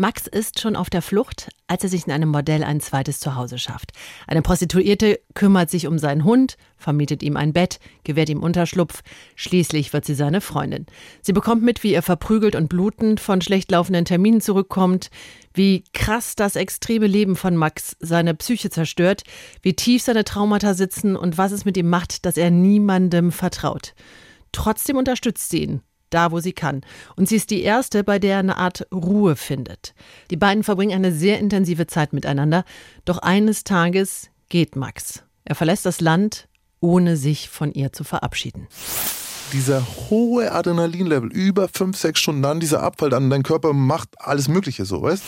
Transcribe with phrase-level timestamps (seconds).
[0.00, 3.58] Max ist schon auf der Flucht, als er sich in einem Modell ein zweites Zuhause
[3.58, 3.92] schafft.
[4.26, 9.02] Eine Prostituierte kümmert sich um seinen Hund, vermietet ihm ein Bett, gewährt ihm Unterschlupf.
[9.36, 10.86] Schließlich wird sie seine Freundin.
[11.20, 15.10] Sie bekommt mit, wie er verprügelt und blutend von schlecht laufenden Terminen zurückkommt,
[15.52, 19.24] wie krass das extreme Leben von Max seine Psyche zerstört,
[19.60, 23.92] wie tief seine Traumata sitzen und was es mit ihm macht, dass er niemandem vertraut.
[24.50, 26.82] Trotzdem unterstützt sie ihn da wo sie kann.
[27.16, 29.94] Und sie ist die erste, bei der er eine Art Ruhe findet.
[30.30, 32.64] Die beiden verbringen eine sehr intensive Zeit miteinander.
[33.04, 35.22] Doch eines Tages geht Max.
[35.44, 36.48] Er verlässt das Land,
[36.80, 38.68] ohne sich von ihr zu verabschieden.
[39.52, 44.48] Dieser hohe Adrenalinlevel, über fünf, sechs Stunden, dann dieser Abfall, dann dein Körper macht alles
[44.48, 45.24] Mögliche so, weißt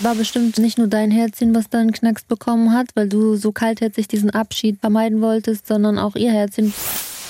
[0.00, 3.52] war bestimmt nicht nur dein Herzchen, was da einen Knacks bekommen hat, weil du so
[3.52, 6.72] kaltherzig diesen Abschied vermeiden wolltest, sondern auch ihr Herzchen.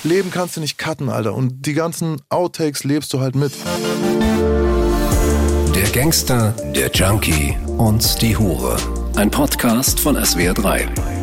[0.04, 1.34] Leben kannst du nicht cutten, Alter.
[1.34, 3.52] Und die ganzen Outtakes lebst du halt mit.
[5.74, 8.76] Der Gangster, der Junkie und die Hure.
[9.16, 11.15] Ein Podcast von SWR3.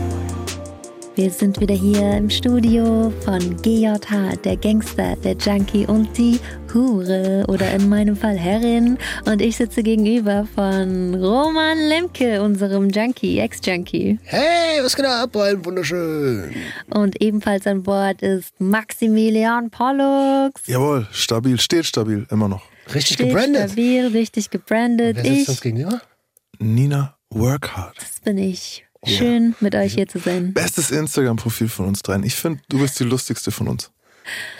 [1.15, 6.39] Wir sind wieder hier im Studio von GJH, der Gangster, der Junkie und die
[6.73, 8.97] Hure oder in meinem Fall Herrin.
[9.25, 14.17] Und ich sitze gegenüber von Roman Lemke, unserem Junkie, Ex-Junkie.
[14.23, 16.51] Hey, was geht ab, ein wunderschön.
[16.89, 20.65] Und ebenfalls an Bord ist Maximilian Pollux.
[20.65, 22.63] Jawohl, stabil, steht stabil, immer noch.
[22.93, 23.69] Richtig Steht gebrandet.
[23.69, 25.17] stabil, richtig gebrandet.
[25.17, 26.01] Wer sitzt Ich, uns gegenüber?
[26.57, 27.95] Nina Workhard.
[27.99, 28.85] das bin ich.
[29.05, 30.53] Schön, mit euch hier zu sein.
[30.53, 32.23] Bestes Instagram-Profil von uns dreien.
[32.23, 33.91] Ich finde, du bist die lustigste von uns.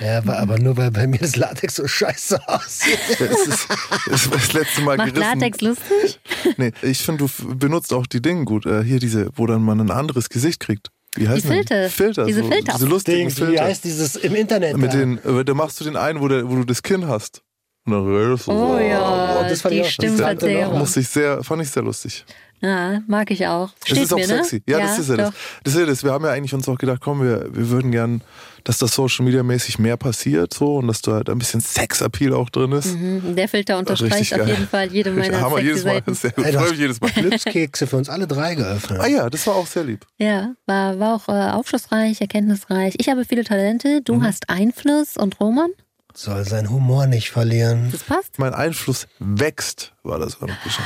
[0.02, 3.00] Ja, aber, aber nur weil bei mir das Latex so scheiße aussieht.
[3.12, 3.68] Es ist,
[4.12, 5.40] es ist das letzte Mal Macht gerissen.
[5.40, 6.20] Latex lustig?
[6.58, 8.66] Nee, ich finde, du benutzt auch die Dinge gut.
[8.66, 10.90] Äh, hier diese, wo dann man ein anderes Gesicht kriegt.
[11.16, 11.90] Wie heißt Filter.
[11.90, 12.26] Filter.
[12.26, 12.74] Diese so, Filter.
[12.74, 13.64] Diese lustigen Dings, wie Filter.
[13.64, 14.76] heißt dieses im Internet?
[14.76, 14.98] Mit da?
[14.98, 17.42] den, äh, da machst du den einen, wo, der, wo du das Kinn hast.
[17.86, 18.58] Und dann redest du so.
[18.76, 20.80] Oh ja, boah, das fand die ich auch- Stimmverzerrung.
[20.80, 22.26] Musste ich sehr, fand ich sehr lustig.
[22.64, 23.72] Ja, mag ich auch.
[23.82, 24.56] Das Steht ist auch mir, sexy.
[24.56, 24.62] Ne?
[24.68, 25.30] Ja, das ist ja das.
[25.32, 25.36] doch.
[25.66, 26.04] Das ist ja das.
[26.06, 28.22] Wir haben ja eigentlich uns auch gedacht, komm, wir, wir würden gern,
[28.64, 32.34] dass das Social Media mäßig mehr passiert so und dass da halt ein bisschen Sexappeal
[32.34, 32.96] auch drin ist.
[32.96, 36.02] Mhm, Der Filter unterstreicht auf jeden Fall jede meiner Hammer, sexy jedes Mal.
[36.16, 36.46] Sehr gut.
[36.46, 37.12] Ey, du Freue hast mich jedes Mal.
[37.12, 39.00] Glückskekse für uns alle drei geöffnet.
[39.02, 40.06] Ah ja, das war auch sehr lieb.
[40.18, 42.96] Ja, war, war auch äh, aufschlussreich, erkenntnisreich.
[42.98, 44.24] Ich habe viele Talente, du Mhm.
[44.24, 45.72] hast Einfluss und Roman,
[46.14, 47.90] Soll seinen Humor nicht verlieren.
[47.92, 48.40] das passt.
[48.40, 50.86] Mein Einfluss wächst, war das auch noch geschehen.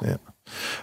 [0.00, 0.08] Wow.
[0.08, 0.16] Ja.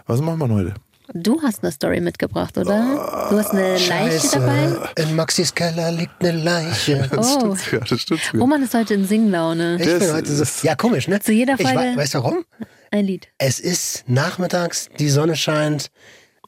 [0.08, 0.74] Was machen wir heute?
[1.14, 3.28] Du hast eine Story mitgebracht, oder?
[3.30, 4.90] Du hast eine Leiche dabei?
[4.98, 7.08] In Maxis Keller liegt eine Leiche.
[7.12, 7.40] Das Oh.
[7.56, 8.42] stimmt sogar, das stimmt sogar.
[8.42, 9.78] Roman ist heute in Singlaune.
[9.80, 10.68] Ich Das bin heute so.
[10.68, 11.20] Ja, komisch, ne?
[11.20, 12.44] Zu jeder ich Folge- wei- Weißt du warum?
[12.90, 13.28] Ein Lied.
[13.38, 15.92] Es ist nachmittags, die Sonne scheint.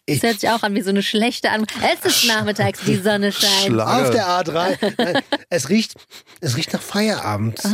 [0.10, 1.66] Ich, Das hört sich auch an wie so eine schlechte An.
[2.02, 3.66] Es ist nachmittags, die Sonne scheint.
[3.66, 4.04] Schlager.
[4.06, 4.94] auf der A3.
[4.98, 5.96] Nein, es riecht,
[6.40, 7.60] es riecht nach Feierabend.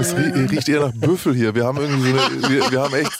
[0.00, 1.54] Es rie- riecht eher nach Büffel hier.
[1.54, 3.12] Wir haben irgendwie so eine, wir, wir haben echt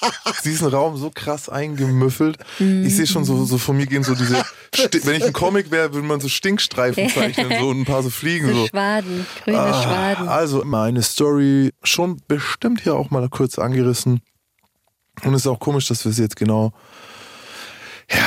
[0.45, 2.39] diesen Raum so krass eingemüffelt.
[2.59, 4.43] Ich sehe schon so, so von mir gehen so diese,
[5.05, 8.09] wenn ich ein Comic wäre, würde man so Stinkstreifen zeichnen, so und ein paar so
[8.09, 8.67] Fliegen So so.
[8.69, 10.29] Schwaden, grüne Ah, Schwaden.
[10.29, 14.23] Also meine Story schon bestimmt hier auch mal kurz angerissen.
[15.23, 16.73] Und es ist auch komisch, dass wir es jetzt genau,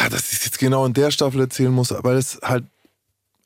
[0.10, 2.66] dass ich es jetzt genau in der Staffel erzählen muss, weil es halt,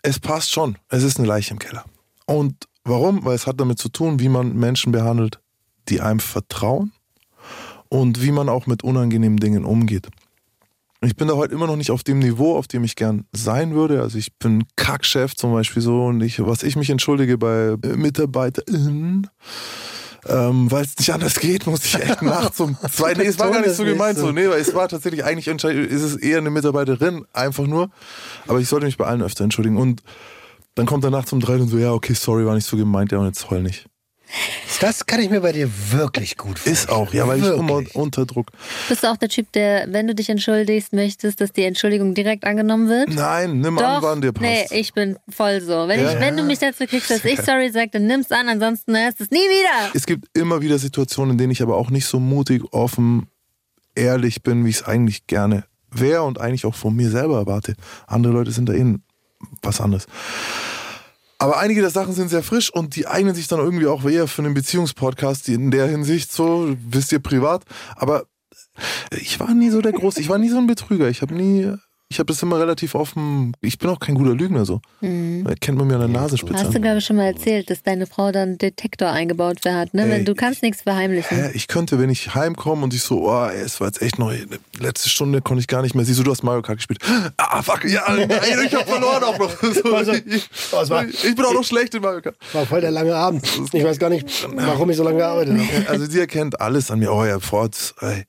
[0.02, 0.78] es passt schon.
[0.90, 1.86] Es ist eine Leiche im Keller.
[2.26, 3.26] Und warum?
[3.26, 5.40] Weil es hat damit zu tun, wie man Menschen behandelt,
[5.90, 6.92] die einem vertrauen
[7.90, 10.08] und wie man auch mit unangenehmen Dingen umgeht.
[11.02, 13.74] Ich bin da heute immer noch nicht auf dem Niveau, auf dem ich gern sein
[13.74, 14.02] würde.
[14.02, 17.96] Also ich bin Kackchef zum Beispiel so und ich, was ich mich entschuldige bei äh,
[17.96, 19.28] MitarbeiterInnen,
[20.28, 23.52] ähm, weil es nicht anders geht, muss ich echt nachts um zwei, nee, es war
[23.52, 24.32] gar nicht so gemeint so.
[24.32, 27.90] nee, weil es war tatsächlich eigentlich, entscheid- ist es eher eine Mitarbeiterin, einfach nur,
[28.48, 30.02] aber ich sollte mich bei allen öfter entschuldigen und
[30.76, 33.12] dann kommt er nachts um drei und so, ja, okay, sorry, war nicht so gemeint,
[33.12, 33.88] ja, und jetzt heul nicht.
[34.82, 36.74] Das kann ich mir bei dir wirklich gut vorstellen.
[36.74, 37.96] Ist auch, ja, weil ich immer Wirklich.
[37.96, 38.52] unter Druck.
[38.88, 42.46] Bist du auch der Typ, der, wenn du dich entschuldigst, möchtest, dass die Entschuldigung direkt
[42.46, 43.10] angenommen wird?
[43.10, 44.72] Nein, nimm an, wann dir passt.
[44.72, 45.88] Nee, ich bin voll so.
[45.88, 46.14] Wenn, Ja.
[46.14, 49.20] ich, wenn du mich dazu kriegst, dass ich sorry sage, dann nimm's an, ansonsten hörst
[49.20, 49.92] du es nie wieder.
[49.94, 53.28] Es gibt immer wieder Situationen, in denen ich aber auch nicht so mutig, offen,
[53.96, 57.76] ehrlich bin, wie ich es eigentlich gerne wäre und eigentlich auch von mir selber erwarte.
[58.08, 59.04] Andere Leute sind da innen
[59.62, 60.06] was anderes.
[61.42, 64.28] Aber einige der Sachen sind sehr frisch und die eignen sich dann irgendwie auch eher
[64.28, 67.64] für einen Beziehungspodcast in der Hinsicht so, wisst ihr privat.
[67.96, 68.26] Aber
[69.12, 71.08] ich war nie so der Große, ich war nie so ein Betrüger.
[71.08, 71.74] Ich habe nie,
[72.12, 74.82] ich habe das immer relativ offen, ich bin auch kein guter Lügner so.
[75.00, 76.56] Da kennt man mir an der Nasenspitze.
[76.64, 79.94] Hast du, glaube ich, schon mal erzählt, dass deine Frau dann einen Detektor eingebaut hat,
[79.94, 80.04] ne?
[80.06, 81.38] Ey, Wenn du kannst nichts verheimlichen.
[81.38, 84.18] Hä, ich könnte, wenn ich heimkomme und ich so, oh, ey, es war jetzt echt
[84.18, 84.34] noch,
[84.80, 86.04] letzte Stunde konnte ich gar nicht mehr.
[86.04, 87.00] Siehst du, du hast Mario Kart gespielt.
[87.38, 88.28] Ah, fuck, ja, nein,
[88.66, 89.52] ich hab verloren auch noch.
[89.62, 92.36] So, ich, war- ich bin auch noch schlecht in Mario Kart.
[92.54, 93.46] War voll der lange Abend.
[93.72, 95.90] Ich weiß gar nicht, warum ich so lange gearbeitet habe.
[95.90, 97.14] Also die erkennt alles an mir.
[97.14, 98.24] Oh ja, Forts, ey,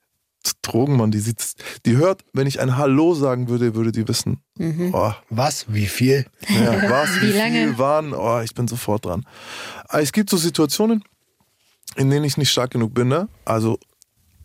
[0.63, 1.55] Drogenmann, die sieht,
[1.87, 4.43] die hört, wenn ich ein Hallo sagen würde, würde die wissen.
[4.93, 5.67] Oh, Was?
[5.69, 6.27] Wie viel?
[6.49, 7.69] ja, was, wie, Wie lange?
[7.69, 9.25] viel waren, oh, ich bin sofort dran.
[9.89, 11.05] Aber Es gibt so Situationen,
[11.97, 13.29] in denen ich nicht stark genug bin, ne?
[13.45, 13.79] Also,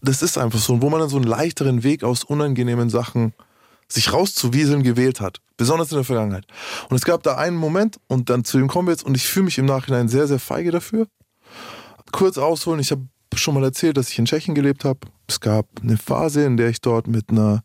[0.01, 3.33] das ist einfach so, wo man dann so einen leichteren Weg aus unangenehmen Sachen
[3.87, 5.41] sich rauszuwieseln gewählt hat.
[5.57, 6.45] Besonders in der Vergangenheit.
[6.89, 9.25] Und es gab da einen Moment, und dann zu dem kommen wir jetzt, und ich
[9.27, 11.07] fühle mich im Nachhinein sehr, sehr feige dafür.
[12.11, 14.99] Kurz ausholen, ich habe schon mal erzählt, dass ich in Tschechien gelebt habe.
[15.27, 17.63] Es gab eine Phase, in der ich dort mit einer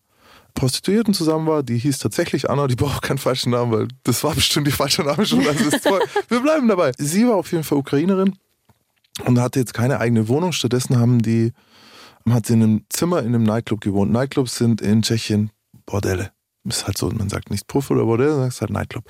[0.54, 4.34] Prostituierten zusammen war, die hieß tatsächlich Anna, die braucht keinen falschen Namen, weil das war
[4.34, 5.46] bestimmt die falsche Name schon.
[5.46, 6.00] Also ist toll.
[6.28, 6.92] Wir bleiben dabei.
[6.98, 8.36] Sie war auf jeden Fall Ukrainerin
[9.24, 10.52] und hatte jetzt keine eigene Wohnung.
[10.52, 11.52] Stattdessen haben die,
[12.28, 14.12] hat sie in einem Zimmer in einem Nightclub gewohnt.
[14.12, 15.50] Nightclubs sind in Tschechien
[15.86, 16.32] Bordelle.
[16.64, 19.04] Ist halt so, man sagt nicht Puff oder Bordelle, man sagt halt Nightclub.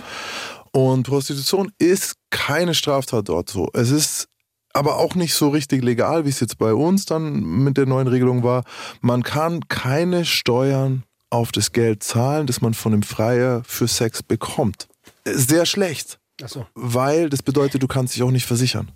[0.73, 3.69] Und Prostitution ist keine Straftat dort so.
[3.73, 4.29] Es ist
[4.73, 8.07] aber auch nicht so richtig legal, wie es jetzt bei uns dann mit der neuen
[8.07, 8.65] Regelung war.
[9.01, 14.23] Man kann keine Steuern auf das Geld zahlen, das man von dem Freier für Sex
[14.23, 14.89] bekommt.
[15.25, 16.67] Sehr schlecht, Achso.
[16.75, 18.91] weil das bedeutet, du kannst dich auch nicht versichern.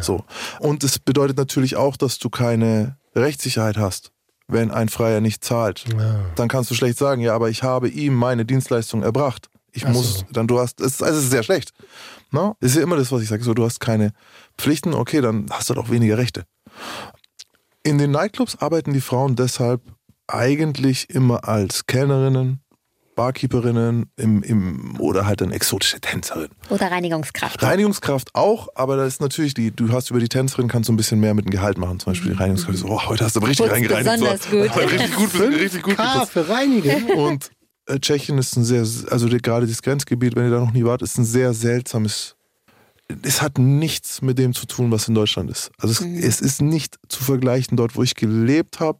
[0.00, 0.24] So.
[0.60, 4.10] Und es bedeutet natürlich auch, dass du keine Rechtssicherheit hast,
[4.48, 5.84] wenn ein Freier nicht zahlt.
[6.34, 9.50] Dann kannst du schlecht sagen, ja, aber ich habe ihm meine Dienstleistung erbracht.
[9.72, 9.98] Ich Ach so.
[9.98, 11.72] muss, dann du hast, es also es ist sehr schlecht.
[12.30, 12.56] No?
[12.60, 13.42] Das ist ja immer das, was ich sage.
[13.42, 14.12] So, du hast keine
[14.58, 16.44] Pflichten, okay, dann hast du doch weniger Rechte.
[17.82, 19.80] In den Nightclubs arbeiten die Frauen deshalb
[20.26, 22.60] eigentlich immer als Kellnerinnen,
[23.14, 26.48] Barkeeperinnen im, im, oder halt dann exotische Tänzerin.
[26.68, 27.62] Oder Reinigungskraft.
[27.62, 30.96] Reinigungskraft auch, aber da ist natürlich die, du hast über die Tänzerin kannst du ein
[30.96, 31.98] bisschen mehr mit dem Gehalt machen.
[31.98, 34.12] Zum Beispiel die Reinigungskraft, so, oh, heute hast du aber richtig Putzt reingereinigt.
[34.12, 34.50] besonders so.
[34.50, 34.74] gut.
[34.74, 36.32] Heute Richtig gut, richtig gut K geputzt.
[36.32, 37.10] für Reinigen.
[37.12, 37.50] Und
[38.00, 41.18] Tschechien ist ein sehr, also gerade das Grenzgebiet, wenn ihr da noch nie wart, ist
[41.18, 42.34] ein sehr seltsames.
[43.22, 45.70] Es hat nichts mit dem zu tun, was in Deutschland ist.
[45.78, 48.98] Also es, es ist nicht zu vergleichen dort, wo ich gelebt habe.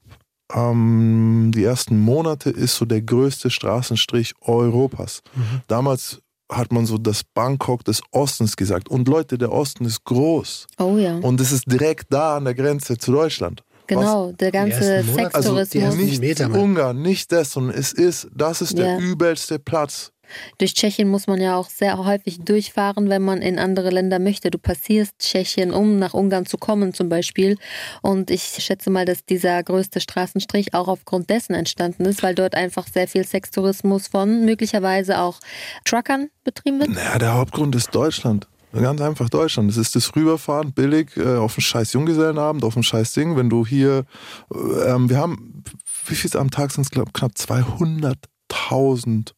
[0.54, 5.22] Ähm, die ersten Monate ist so der größte Straßenstrich Europas.
[5.66, 8.88] Damals hat man so das Bangkok des Ostens gesagt.
[8.88, 10.66] Und Leute, der Osten ist groß.
[10.78, 11.16] Oh ja.
[11.16, 13.62] Und es ist direkt da an der Grenze zu Deutschland.
[13.86, 15.74] Genau, der ganze Also Sextourismus.
[15.74, 16.50] ersten nicht Meter.
[16.50, 18.98] Ungarn, nicht das, sondern es ist, das ist der Ja.
[18.98, 20.12] übelste Platz.
[20.58, 24.50] Durch Tschechien muss man ja auch sehr häufig durchfahren, wenn man in andere Länder möchte.
[24.50, 27.56] Du passierst Tschechien, um nach Ungarn zu kommen zum Beispiel.
[28.02, 32.56] Und ich schätze mal, dass dieser größte Straßenstrich auch aufgrund dessen entstanden ist, weil dort
[32.56, 35.38] einfach sehr viel Sextourismus von möglicherweise auch
[35.84, 36.90] Truckern betrieben wird.
[36.90, 38.48] Naja, der Hauptgrund ist Deutschland.
[38.82, 39.70] Ganz einfach Deutschland.
[39.70, 43.36] Es ist das Rüberfahren billig äh, auf einen scheiß Junggesellenabend, auf ein scheiß Ding.
[43.36, 44.04] Wenn du hier,
[44.52, 45.62] äh, ähm, wir haben,
[46.06, 49.32] wie viel am Tag sind es, glaube knapp 200.000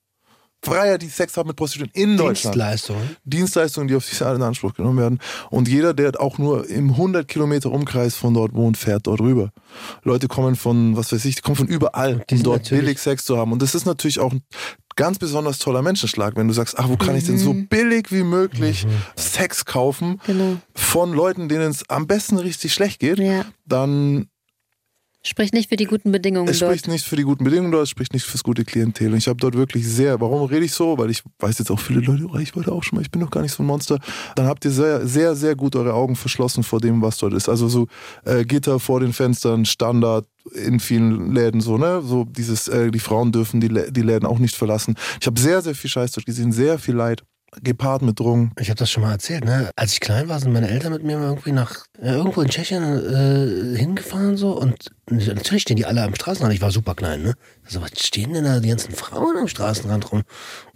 [0.63, 2.57] Freier, die Sex haben mit Prostituierten in Deutschland.
[2.57, 3.17] Dienstleistungen.
[3.25, 5.21] Dienstleistungen, die auf sich in Anspruch genommen werden.
[5.51, 9.51] Und jeder, der auch nur im 100 Kilometer Umkreis von dort wohnt, fährt dort rüber.
[10.03, 13.37] Leute kommen von, was weiß ich, die kommen von überall, um dort billig Sex zu
[13.37, 13.53] haben.
[13.53, 14.43] Und das ist natürlich auch ein
[14.99, 18.25] ganz besonders toller Menschenschlag, wenn du sagst, ach, wo kann ich denn so billig wie
[18.25, 18.87] möglich
[19.17, 20.57] Sex kaufen Genau.
[20.75, 23.45] von Leuten, denen es am besten richtig schlecht geht, Ja.
[23.65, 24.27] dann
[25.21, 26.71] Spricht nicht für die guten Bedingungen es dort.
[26.71, 29.11] spricht nicht für die guten Bedingungen dort, es spricht nicht fürs gute Klientel.
[29.13, 30.97] Und ich habe dort wirklich sehr, warum rede ich so?
[30.97, 33.21] Weil ich weiß jetzt auch viele Leute, oh, ich wollte auch schon mal, ich bin
[33.21, 33.99] doch gar nicht so ein Monster.
[34.37, 37.49] Dann habt ihr sehr, sehr, sehr gut eure Augen verschlossen vor dem, was dort ist.
[37.49, 37.89] Also so
[38.25, 40.25] äh, Gitter vor den Fenstern, Standard
[40.55, 42.03] in vielen Läden so, ne?
[42.03, 44.95] So dieses, äh, die Frauen dürfen die, die Läden auch nicht verlassen.
[45.21, 47.23] Ich habe sehr, sehr viel Scheiß dort gesehen, sehr viel Leid,
[47.63, 48.53] gepaart mit Drogen.
[48.61, 49.71] Ich habe das schon mal erzählt, ne?
[49.75, 52.83] Als ich klein war, sind meine Eltern mit mir irgendwie nach äh, irgendwo in Tschechien
[52.85, 56.53] äh, hingefahren so und natürlich stehen die alle am Straßenrand.
[56.55, 57.35] Ich war super klein, ne?
[57.65, 60.23] Also was stehen denn da die ganzen Frauen am Straßenrand rum?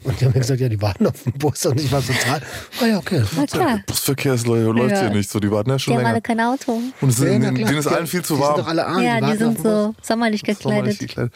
[0.03, 2.41] Und die haben mir gesagt, ja, die warten auf den Bus und ich war total,
[2.83, 3.23] oh ja, okay.
[3.37, 3.81] Na klar.
[3.87, 5.01] Busverkehrsleute läuft Ja.
[5.03, 6.15] hier nicht so, die warten ja schon Die haben länger.
[6.15, 6.81] alle kein Auto.
[7.01, 7.53] Und es Ja, sind, klar.
[7.53, 8.57] denen ist allen Die- viel zu die warm.
[8.57, 10.99] Sind doch alle arm, ja, die warten sind so sommerlich Sommerlich gekleidet.
[10.99, 11.35] gekleidet.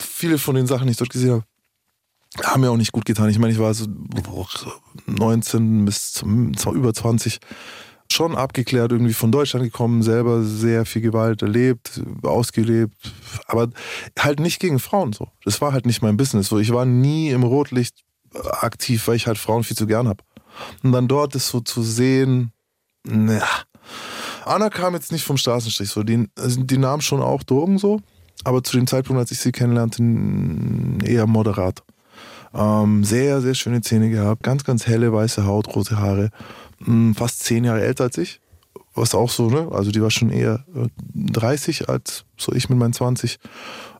[0.00, 1.44] Viele von den Sachen, die ich dort gesehen habe,
[2.42, 3.28] haben mir auch nicht gut getan.
[3.28, 3.86] Ich meine, ich war so
[5.06, 7.38] 19 bis zum, über 20
[8.10, 12.94] schon abgeklärt, irgendwie von Deutschland gekommen, selber sehr viel Gewalt erlebt, ausgelebt,
[13.46, 13.70] aber
[14.18, 15.28] halt nicht gegen Frauen so.
[15.44, 16.48] Das war halt nicht mein Business.
[16.48, 20.22] So, ich war nie im Rotlicht aktiv, weil ich halt Frauen viel zu gern habe.
[20.82, 22.52] Und dann dort das so zu sehen,
[23.04, 23.42] na.
[24.44, 28.00] Anna kam jetzt nicht vom Straßenstrich, so die, also die nahm schon auch Drogen so,
[28.44, 30.02] aber zu dem Zeitpunkt, als ich sie kennenlernte,
[31.06, 31.82] eher moderat.
[32.54, 36.30] Ähm, sehr, sehr schöne Zähne gehabt, ganz, ganz helle weiße Haut, rote Haare,
[36.86, 38.40] m, fast zehn Jahre älter als ich.
[38.94, 39.68] Was auch so, ne?
[39.72, 43.38] Also die war schon eher äh, 30 als so ich mit meinen 20.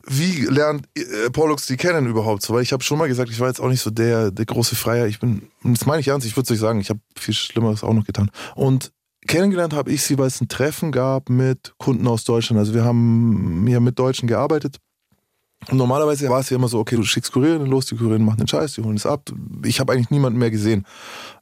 [0.06, 2.52] Wie lernt äh, Pollux die kennen überhaupt so?
[2.52, 4.76] Weil ich habe schon mal gesagt, ich war jetzt auch nicht so der, der große
[4.76, 5.06] Freier.
[5.06, 7.82] Ich bin, das meine ich ernst, ich würde es euch sagen, ich habe viel Schlimmeres
[7.82, 8.30] auch noch getan.
[8.54, 8.92] Und
[9.26, 12.58] kennengelernt habe ich sie, weil es ein Treffen gab mit Kunden aus Deutschland.
[12.58, 14.76] Also wir haben ja mit Deutschen gearbeitet.
[15.70, 18.38] Und normalerweise war es ja immer so, okay, du schickst Kuriere los, die Kuriere machen
[18.38, 19.30] den Scheiß, die holen es ab.
[19.64, 20.86] Ich habe eigentlich niemanden mehr gesehen.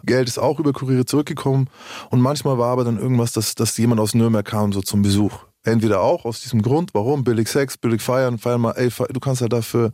[0.04, 1.68] Geld ist auch über Kuriere zurückgekommen.
[2.10, 5.32] Und manchmal war aber dann irgendwas, dass, dass jemand aus Nürnberg kam, so zum Besuch.
[5.62, 7.24] Entweder auch aus diesem Grund, warum?
[7.24, 9.92] Billig Sex, billig feiern, feiern mal, ey, du kannst ja dafür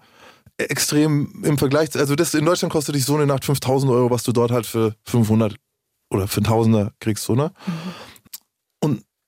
[0.59, 4.23] extrem im Vergleich, also das in Deutschland kostet dich so eine Nacht 5000 Euro, was
[4.23, 5.57] du dort halt für 500
[6.11, 7.53] oder für 1000er kriegst, so, ne?
[7.67, 7.73] Mhm.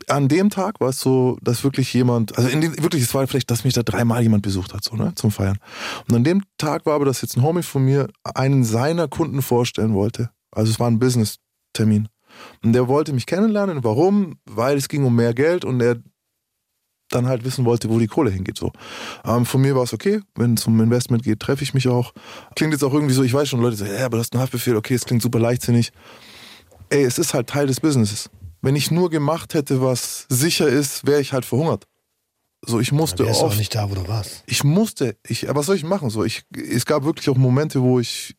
[0.09, 3.51] An dem Tag war es so, dass wirklich jemand, also dem, wirklich, es war vielleicht,
[3.51, 5.59] dass mich da dreimal jemand besucht hat, so, ne, zum Feiern.
[6.09, 9.43] Und an dem Tag war aber, dass jetzt ein Homie von mir einen seiner Kunden
[9.43, 10.31] vorstellen wollte.
[10.51, 12.09] Also es war ein Business-Termin.
[12.63, 13.85] Und der wollte mich kennenlernen.
[13.85, 14.39] Warum?
[14.45, 15.97] Weil es ging um mehr Geld und er
[17.11, 18.59] dann halt wissen wollte, wo die Kohle hingeht.
[18.59, 18.73] So.
[19.25, 22.13] Ähm, von mir war es okay, wenn es um Investment geht, treffe ich mich auch.
[22.55, 24.41] Klingt jetzt auch irgendwie so, ich weiß schon, Leute sagen, ja, aber das ist ein
[24.41, 25.91] Haftbefehl, okay, es klingt super leichtsinnig.
[26.91, 28.31] Ey, es ist halt Teil des Businesses.
[28.61, 31.87] Wenn ich nur gemacht hätte, was sicher ist, wäre ich halt verhungert.
[32.63, 33.55] So, ich musste ja, auch.
[33.55, 34.43] nicht da, wo du warst.
[34.47, 36.11] Ich musste, ich, was soll ich machen?
[36.11, 38.35] So, ich, es gab wirklich auch Momente, wo ich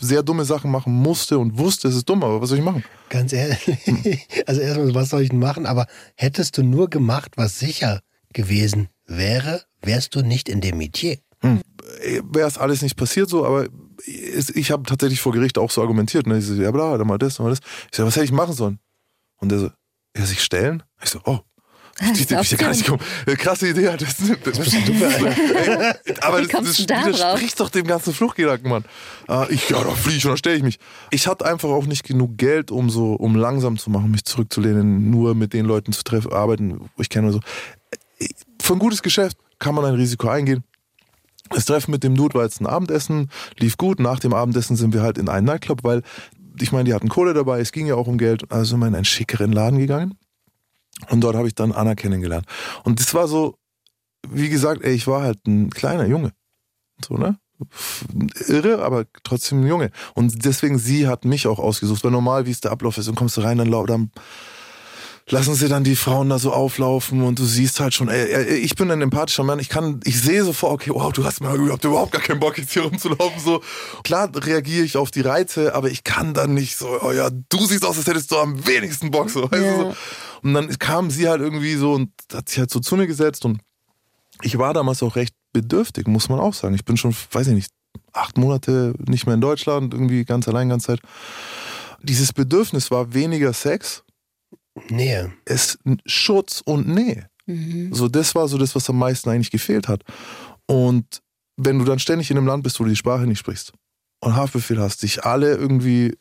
[0.00, 2.84] sehr dumme Sachen machen musste und wusste, es ist dumm, aber was soll ich machen?
[3.08, 3.58] Ganz ehrlich,
[4.46, 5.66] also erstmal, was soll ich denn machen?
[5.66, 5.86] Aber
[6.16, 8.00] hättest du nur gemacht, was sicher
[8.32, 11.18] gewesen wäre, wärst du nicht in dem Metier.
[11.40, 11.60] Hm.
[12.32, 13.66] Wäre es alles nicht passiert so, aber
[14.06, 16.26] ich habe tatsächlich vor Gericht auch so argumentiert.
[16.26, 16.38] Ne?
[16.38, 17.60] Ich so, ja, bla, dann mal das, dann mal das.
[17.90, 18.78] Ich so, was hätte ich machen sollen?
[19.44, 19.70] Und der so,
[20.16, 20.82] ja, sich stellen?
[21.02, 21.40] Ich so, oh,
[22.00, 23.02] ich, ich, ich gar nicht gekommen.
[23.36, 23.94] Krasse Idee.
[23.98, 28.84] Das, das, das, das aber das, das widerspricht doch dem ganzen Fluchtgedanken, Mann.
[29.28, 30.78] Uh, ich, ja, da fliege ich und da stelle ich mich.
[31.10, 35.10] Ich hatte einfach auch nicht genug Geld, um so, um langsam zu machen, mich zurückzulehnen,
[35.10, 38.28] nur mit den Leuten zu treffen, arbeiten, wo ich kenne oder so.
[38.62, 40.64] Für ein gutes Geschäft kann man ein Risiko eingehen.
[41.50, 44.00] Das Treffen mit dem Dude war jetzt ein Abendessen, lief gut.
[44.00, 46.02] Nach dem Abendessen sind wir halt in einen Nightclub, weil
[46.60, 48.86] ich meine, die hatten Kohle dabei, es ging ja auch um Geld, also sind wir
[48.86, 50.14] in einen schickeren Laden gegangen.
[51.10, 52.46] Und dort habe ich dann Anna kennengelernt.
[52.84, 53.58] Und das war so,
[54.28, 56.32] wie gesagt, ey, ich war halt ein kleiner Junge.
[57.04, 57.38] So, ne?
[58.48, 59.90] Irre, aber trotzdem ein Junge.
[60.14, 62.04] Und deswegen, sie hat mich auch ausgesucht.
[62.04, 64.10] Weil normal, wie es der Ablauf ist, und kommst du rein, dann, dann
[65.30, 68.74] lassen sie dann die Frauen da so auflaufen und du siehst halt schon, ey, ich
[68.74, 71.84] bin ein empathischer Mann, ich kann, ich sehe sofort, okay, wow, du hast mal überhaupt,
[71.84, 73.62] überhaupt gar keinen Bock jetzt hier rumzulaufen, so.
[74.02, 77.66] Klar reagiere ich auf die Reize, aber ich kann dann nicht so, oh ja, du
[77.66, 79.76] siehst aus, als hättest du am wenigsten Bock, so, weißt ja.
[79.76, 79.96] du, so.
[80.42, 83.46] Und dann kam sie halt irgendwie so und hat sich halt so zu mir gesetzt
[83.46, 83.60] und
[84.42, 86.74] ich war damals auch recht bedürftig, muss man auch sagen.
[86.74, 87.70] Ich bin schon, weiß ich nicht,
[88.12, 91.00] acht Monate nicht mehr in Deutschland, irgendwie ganz allein, ganz Zeit.
[92.02, 94.03] Dieses Bedürfnis war weniger Sex,
[94.88, 95.32] Nähe.
[95.44, 97.28] Es Schutz und Nähe.
[97.46, 97.94] Mhm.
[97.94, 100.02] So, das war so das, was am meisten eigentlich gefehlt hat.
[100.66, 101.22] Und
[101.56, 103.72] wenn du dann ständig in einem Land bist, wo du die Sprache nicht sprichst
[104.20, 106.16] und Haftbefehl hast, dich alle irgendwie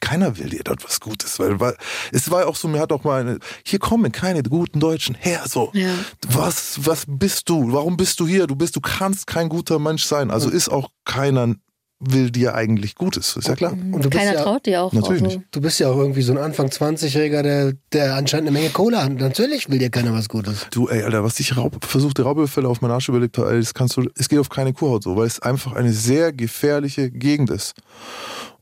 [0.00, 1.76] keiner will dir dort was Gutes, weil, weil
[2.12, 5.42] es war auch so, mir hat auch mal eine, hier kommen keine guten Deutschen her,
[5.46, 5.70] so.
[5.72, 5.92] Ja.
[6.28, 7.72] Was, was bist du?
[7.72, 8.46] Warum bist du hier?
[8.46, 10.30] Du bist, du kannst kein guter Mensch sein.
[10.30, 11.54] Also ist auch keiner
[12.00, 13.72] will dir eigentlich Gutes, ist ja klar.
[13.72, 14.92] Und Keiner ja, traut dir auch.
[14.92, 15.40] Natürlich nicht.
[15.50, 19.02] Du bist ja auch irgendwie so ein Anfang 20-Jähriger, der, der anscheinend eine Menge Kohle
[19.02, 19.12] hat.
[19.14, 20.66] Natürlich will dir keiner was Gutes.
[20.70, 23.96] Du, ey, Alter, was dich Raub, versuchte Raubüberfälle auf meinen Arsch überlegt hat, das kannst
[23.96, 27.74] du, es geht auf keine Kuhhaut so, weil es einfach eine sehr gefährliche Gegend ist.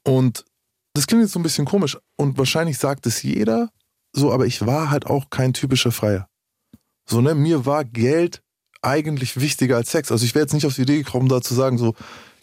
[0.02, 0.44] Und
[0.94, 3.68] das klingt jetzt so ein bisschen komisch und wahrscheinlich sagt es jeder
[4.12, 6.26] so, aber ich war halt auch kein typischer Freier.
[7.04, 8.42] So, ne, mir war Geld
[8.82, 10.12] eigentlich wichtiger als Sex.
[10.12, 11.94] Also ich wäre jetzt nicht auf die Idee gekommen, da zu sagen so,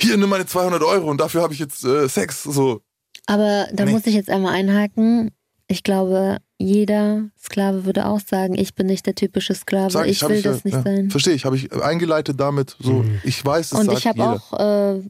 [0.02, 2.44] hier nimm meine 200 Euro und dafür habe ich jetzt äh, Sex.
[2.44, 2.82] So.
[3.26, 3.92] Aber da nee.
[3.92, 5.32] muss ich jetzt einmal einhaken.
[5.68, 10.22] Ich glaube, jeder Sklave würde auch sagen, ich bin nicht der typische Sklave, Sag ich,
[10.22, 11.10] ich will ich, das nicht ja, sein.
[11.10, 13.22] Verstehe ich, habe ich eingeleitet damit, so mhm.
[13.24, 15.02] ich weiß es Und ich habe auch äh,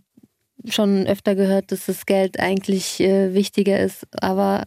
[0.70, 4.64] schon öfter gehört, dass das Geld eigentlich äh, wichtiger ist, aber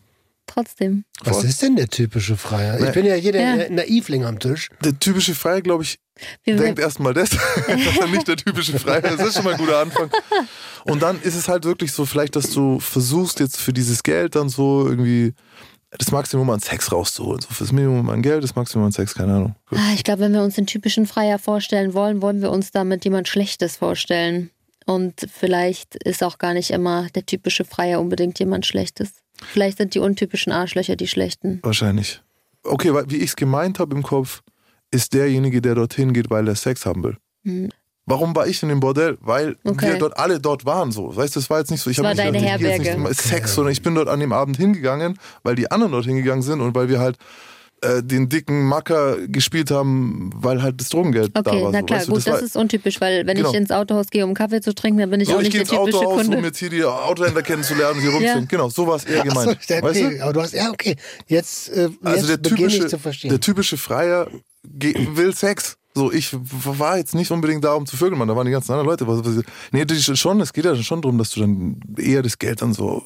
[0.46, 1.04] trotzdem.
[1.22, 2.80] Was ist denn der typische Freier?
[2.80, 3.70] Ich bin ja hier der ja.
[3.70, 4.68] Naivling am Tisch.
[4.82, 5.98] Der typische Freier, glaube ich,
[6.44, 7.30] wir denkt erstmal das.
[7.66, 9.02] das ist nicht der typische Freier.
[9.02, 10.10] Das ist schon mal ein guter Anfang.
[10.84, 14.34] Und dann ist es halt wirklich so, vielleicht, dass du versuchst jetzt für dieses Geld
[14.34, 15.34] dann so irgendwie
[15.98, 17.40] das Maximum an Sex rauszuholen.
[17.40, 19.56] So fürs Minimum an Geld, das Maximum an Sex, keine Ahnung.
[19.70, 23.04] Ah, ich glaube, wenn wir uns den typischen Freier vorstellen wollen, wollen wir uns damit
[23.04, 24.50] jemand Schlechtes vorstellen.
[24.86, 29.14] Und vielleicht ist auch gar nicht immer der typische Freier unbedingt jemand Schlechtes.
[29.44, 31.60] Vielleicht sind die untypischen Arschlöcher die schlechten.
[31.62, 32.22] Wahrscheinlich.
[32.62, 34.42] Okay, wie ich es gemeint habe im Kopf,
[34.90, 37.16] ist derjenige, der dorthin geht, weil er Sex haben will.
[37.42, 37.70] Mhm.
[38.08, 39.18] Warum war ich in dem Bordell?
[39.20, 39.92] Weil okay.
[39.92, 40.92] wir dort alle dort waren.
[40.92, 41.90] So, weißt du, das war jetzt nicht so.
[41.90, 43.00] Ich habe nicht, deine Herberge.
[43.00, 46.42] Nicht Sex, sondern ich bin dort an dem Abend hingegangen, weil die anderen dort hingegangen
[46.42, 47.18] sind und weil wir halt
[47.83, 51.73] äh, den dicken Macker gespielt haben, weil halt das Drogengeld da Okay, war.
[51.73, 51.85] na so.
[51.87, 53.50] klar, Weißt du, gut, das, war- ist untypisch, weil wenn Genau.
[53.50, 55.54] ich ins Autohaus gehe, um Kaffee zu trinken, dann bin ich so, auch ich nicht
[55.54, 56.38] der ins typische Autohaus, Kunde.
[56.38, 58.40] um jetzt hier die Autohändler kennenzulernen, die rum Ja.
[58.40, 59.59] Genau, so war es eher Ach so, gemeint.
[59.68, 60.06] der- weißt du?
[60.06, 60.97] okay, aber du hast, ja, okay.
[61.26, 63.30] Jetzt, äh, Also jetzt der beginne typische, ich zu verstehen.
[63.30, 64.28] der typische Freier
[64.62, 65.76] will Sex.
[65.95, 68.28] So, ich war jetzt nicht unbedingt da, um zu vögeln, man.
[68.28, 69.06] Da waren die ganzen anderen Leute.
[69.06, 69.42] Was, was,
[69.73, 72.75] nee, das schon, es geht ja schon darum, dass du dann eher das Geld dann
[72.75, 73.02] so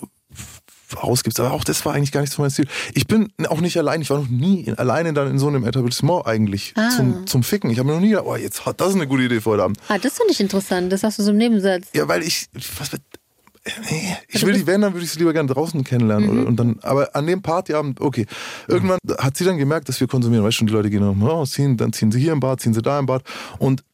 [0.97, 1.41] ausgibst.
[1.41, 2.67] Aber auch das war eigentlich gar nicht so mein Ziel.
[2.95, 4.01] Ich bin auch nicht allein.
[4.03, 6.91] Ich war noch nie alleine dann in so einem Etablissement eigentlich Ah.
[6.97, 7.71] zum, zum Ficken.
[7.71, 9.65] Ich habe mir noch nie gedacht, oh, jetzt hat das eine gute Idee für heute
[9.65, 9.79] Abend.
[9.89, 10.93] Ah, das finde ich interessant.
[10.93, 11.89] Das hast du so im Nebensatz.
[11.95, 13.03] Ja, weil ich, was wird,
[13.91, 16.31] nee, ich will die, wenn, dann würde ich sie lieber gerne draußen kennenlernen.
[16.31, 18.27] Oder, und dann, aber an dem Partyabend, okay.
[18.69, 20.45] Irgendwann hat sie dann gemerkt, dass wir konsumieren.
[20.45, 22.61] Weißt du, schon, die Leute gehen dann raus, ziehen, dann ziehen sie hier im Bad,
[22.61, 23.23] ziehen sie da im Bad.
[23.59, 23.85] Und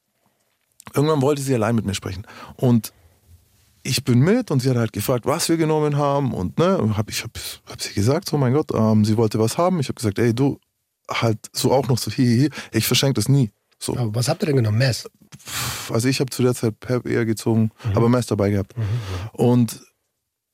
[0.94, 2.26] irgendwann wollte sie allein mit mir sprechen.
[2.56, 2.92] Und
[3.86, 6.34] ich bin mit und sie hat halt gefragt, was wir genommen haben.
[6.34, 7.32] Und ne, hab, ich habe
[7.66, 9.80] hab sie gesagt, oh mein Gott, ähm, sie wollte was haben.
[9.80, 10.58] Ich habe gesagt, ey, du,
[11.10, 12.50] halt so auch noch so, hier, hier, hier.
[12.72, 13.50] ich verschenke das nie.
[13.78, 13.96] So.
[13.96, 14.78] aber was habt ihr denn genommen?
[14.78, 15.08] Mess?
[15.90, 18.74] Also ich habe zu der Zeit Pep eher gezogen, aber Mess dabei gehabt.
[19.32, 19.82] Und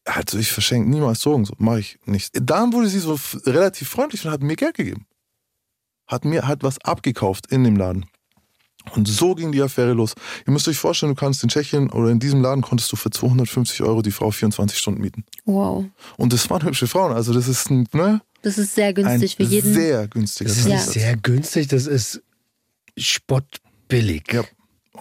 [0.04, 2.32] also ich verschenke niemals Drogen, so mache ich nicht.
[2.34, 5.06] Dann wurde sie so relativ freundlich und hat mir Geld gegeben.
[6.08, 8.06] Hat mir halt was abgekauft in dem Laden.
[8.94, 10.14] Und so ging die Affäre los.
[10.46, 13.10] Ihr müsst euch vorstellen, du kannst in Tschechien oder in diesem Laden konntest du für
[13.10, 15.24] 250 Euro die Frau 24 Stunden mieten.
[15.44, 15.84] Wow.
[16.16, 17.12] Und das waren hübsche Frauen.
[17.12, 19.72] Also das ist ein, ne, Das ist sehr ein günstig für jeden.
[19.72, 20.48] sehr günstiger.
[20.50, 20.74] Das ist Ja.
[20.76, 22.22] nicht sehr günstig, das ist
[22.98, 24.32] spottbillig.
[24.32, 24.44] Ja.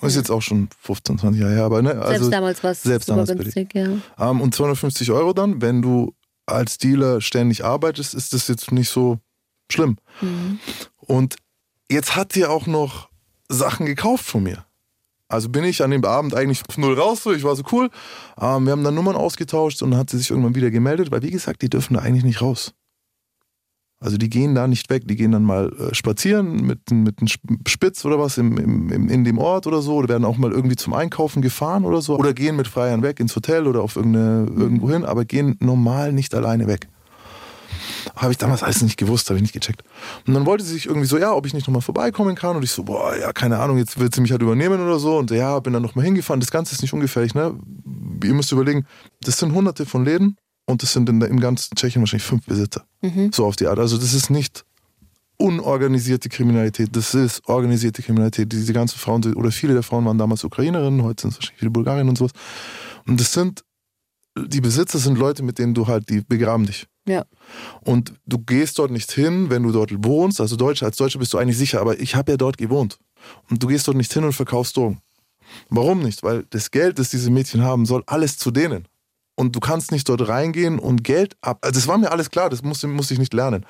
[0.01, 2.81] Ist jetzt auch schon 15, 20 Jahre her, aber ne, also selbst damals war es
[2.81, 3.53] selbst super damals billig.
[3.53, 3.75] günstig,
[4.17, 4.29] ja.
[4.31, 6.15] Ähm, und 250 Euro dann, wenn du
[6.47, 9.19] als Dealer ständig arbeitest, ist das jetzt nicht so
[9.71, 9.97] schlimm.
[10.21, 10.59] Mhm.
[10.97, 11.35] Und
[11.89, 13.09] jetzt hat sie auch noch
[13.51, 14.65] Sachen gekauft von mir.
[15.27, 17.89] Also bin ich an dem Abend eigentlich null raus, so ich war so cool.
[18.39, 21.21] Ähm, wir haben dann Nummern ausgetauscht und dann hat sie sich irgendwann wieder gemeldet, weil
[21.21, 22.73] wie gesagt, die dürfen da eigentlich nicht raus.
[24.01, 27.27] Also die gehen da nicht weg, die gehen dann mal äh, spazieren mit, mit einem
[27.67, 30.75] Spitz oder was im, im, in dem Ort oder so oder werden auch mal irgendwie
[30.75, 34.47] zum Einkaufen gefahren oder so oder gehen mit Freiern weg ins Hotel oder auf irgendeine,
[34.57, 36.89] irgendwo hin, aber gehen normal nicht alleine weg.
[38.15, 39.83] Habe ich damals alles nicht gewusst, habe ich nicht gecheckt.
[40.27, 42.55] Und dann wollte sie sich irgendwie so, ja, ob ich nicht nochmal vorbeikommen kann.
[42.55, 45.17] Und ich so, boah, ja, keine Ahnung, jetzt wird sie mich halt übernehmen oder so.
[45.17, 46.39] Und ja, bin dann nochmal hingefahren.
[46.39, 47.57] Das Ganze ist nicht ungefährlich, ne?
[48.23, 48.85] Ihr müsst überlegen,
[49.21, 52.45] das sind hunderte von Läden und das sind in der, im ganzen Tschechien wahrscheinlich fünf
[52.45, 52.85] Besitzer.
[53.31, 53.79] So auf die Art.
[53.79, 54.63] Also das ist nicht
[55.37, 58.51] unorganisierte Kriminalität, das ist organisierte Kriminalität.
[58.51, 61.71] Diese ganzen Frauen, oder viele der Frauen waren damals Ukrainerinnen, heute sind es wahrscheinlich viele
[61.71, 62.31] Bulgarinnen und sowas.
[63.07, 63.63] Und das sind,
[64.37, 66.85] die Besitzer sind Leute, mit denen du halt, die begraben dich.
[67.07, 67.25] Ja.
[67.83, 70.39] Und du gehst dort nicht hin, wenn du dort wohnst.
[70.39, 72.99] Also Deutscher, als Deutscher bist du eigentlich sicher, aber ich habe ja dort gewohnt.
[73.49, 75.01] Und du gehst dort nicht hin und verkaufst Drogen.
[75.69, 76.23] Warum nicht?
[76.23, 78.87] Weil das Geld, das diese Mädchen haben, soll alles zu denen.
[79.35, 81.59] Und du kannst nicht dort reingehen und Geld ab.
[81.61, 83.65] Also das war mir alles klar, das musste, musste ich nicht lernen.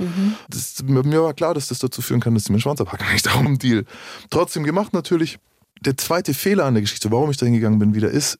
[0.49, 3.07] Das, mir war klar, dass das dazu führen kann, dass sie mir Schwanz abhacken.
[3.13, 3.85] Nicht darum ein Deal.
[4.29, 5.39] Trotzdem gemacht natürlich.
[5.79, 8.37] Der zweite Fehler an der Geschichte, warum ich da hingegangen bin wieder, ist,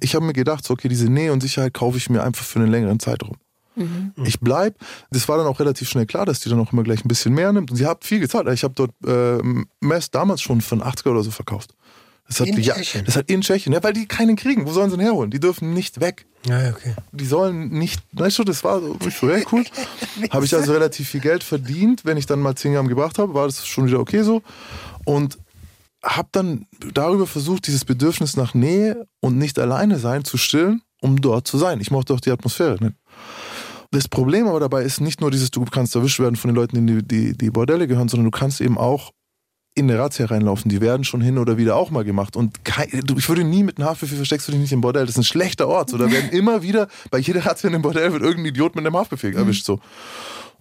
[0.00, 2.60] ich habe mir gedacht, so, okay, diese Nähe und Sicherheit kaufe ich mir einfach für
[2.60, 3.36] einen längeren Zeitraum.
[4.24, 4.76] Ich bleib.
[5.10, 7.34] Das war dann auch relativ schnell klar, dass die dann auch immer gleich ein bisschen
[7.34, 7.70] mehr nimmt.
[7.70, 8.48] Und sie hat viel gezahlt.
[8.48, 9.42] Ich habe dort äh,
[9.80, 11.74] Mess damals schon einen 80er oder so verkauft.
[12.28, 13.04] Das hat, In ja, Tschechien?
[13.04, 14.66] Das hat in Tschechien, ja, weil die keinen kriegen.
[14.66, 15.30] Wo sollen sie ihn herholen?
[15.30, 16.26] Die dürfen nicht weg.
[16.46, 16.94] Ja, okay.
[17.12, 19.64] Die sollen nicht, weißt du, das war so, ich so, ja, cool.
[20.30, 22.04] habe ich also relativ viel Geld verdient.
[22.04, 24.42] Wenn ich dann mal 10 Gramm gebracht habe, war das schon wieder okay so.
[25.04, 25.38] Und
[26.02, 31.20] habe dann darüber versucht, dieses Bedürfnis nach Nähe und nicht alleine sein zu stillen, um
[31.20, 31.80] dort zu sein.
[31.80, 32.76] Ich mochte auch die Atmosphäre.
[32.82, 32.94] Ne?
[33.92, 36.86] Das Problem aber dabei ist nicht nur dieses, du kannst erwischt werden von den Leuten,
[36.86, 39.12] die die, die Bordelle gehören, sondern du kannst eben auch
[39.74, 40.70] in eine Razzia reinlaufen.
[40.70, 42.34] Die werden schon hin oder wieder auch mal gemacht.
[42.34, 45.02] Und kein, ich würde nie mit einem Haftbefehl versteckst du dich nicht im Bordell.
[45.04, 45.90] Das ist ein schlechter Ort.
[45.90, 48.86] So, da werden immer wieder, bei jeder Razzia in dem Bordell wird irgendein Idiot mit
[48.86, 49.66] einem Haftbefehl erwischt.
[49.66, 49.78] So.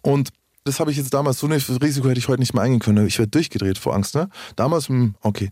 [0.02, 0.30] Und
[0.66, 3.08] das habe ich jetzt damals, so ein Risiko hätte ich heute nicht mehr eingehen können.
[3.08, 4.14] Ich werde durchgedreht vor Angst.
[4.14, 4.30] Ne?
[4.58, 5.52] Damals, hm, okay.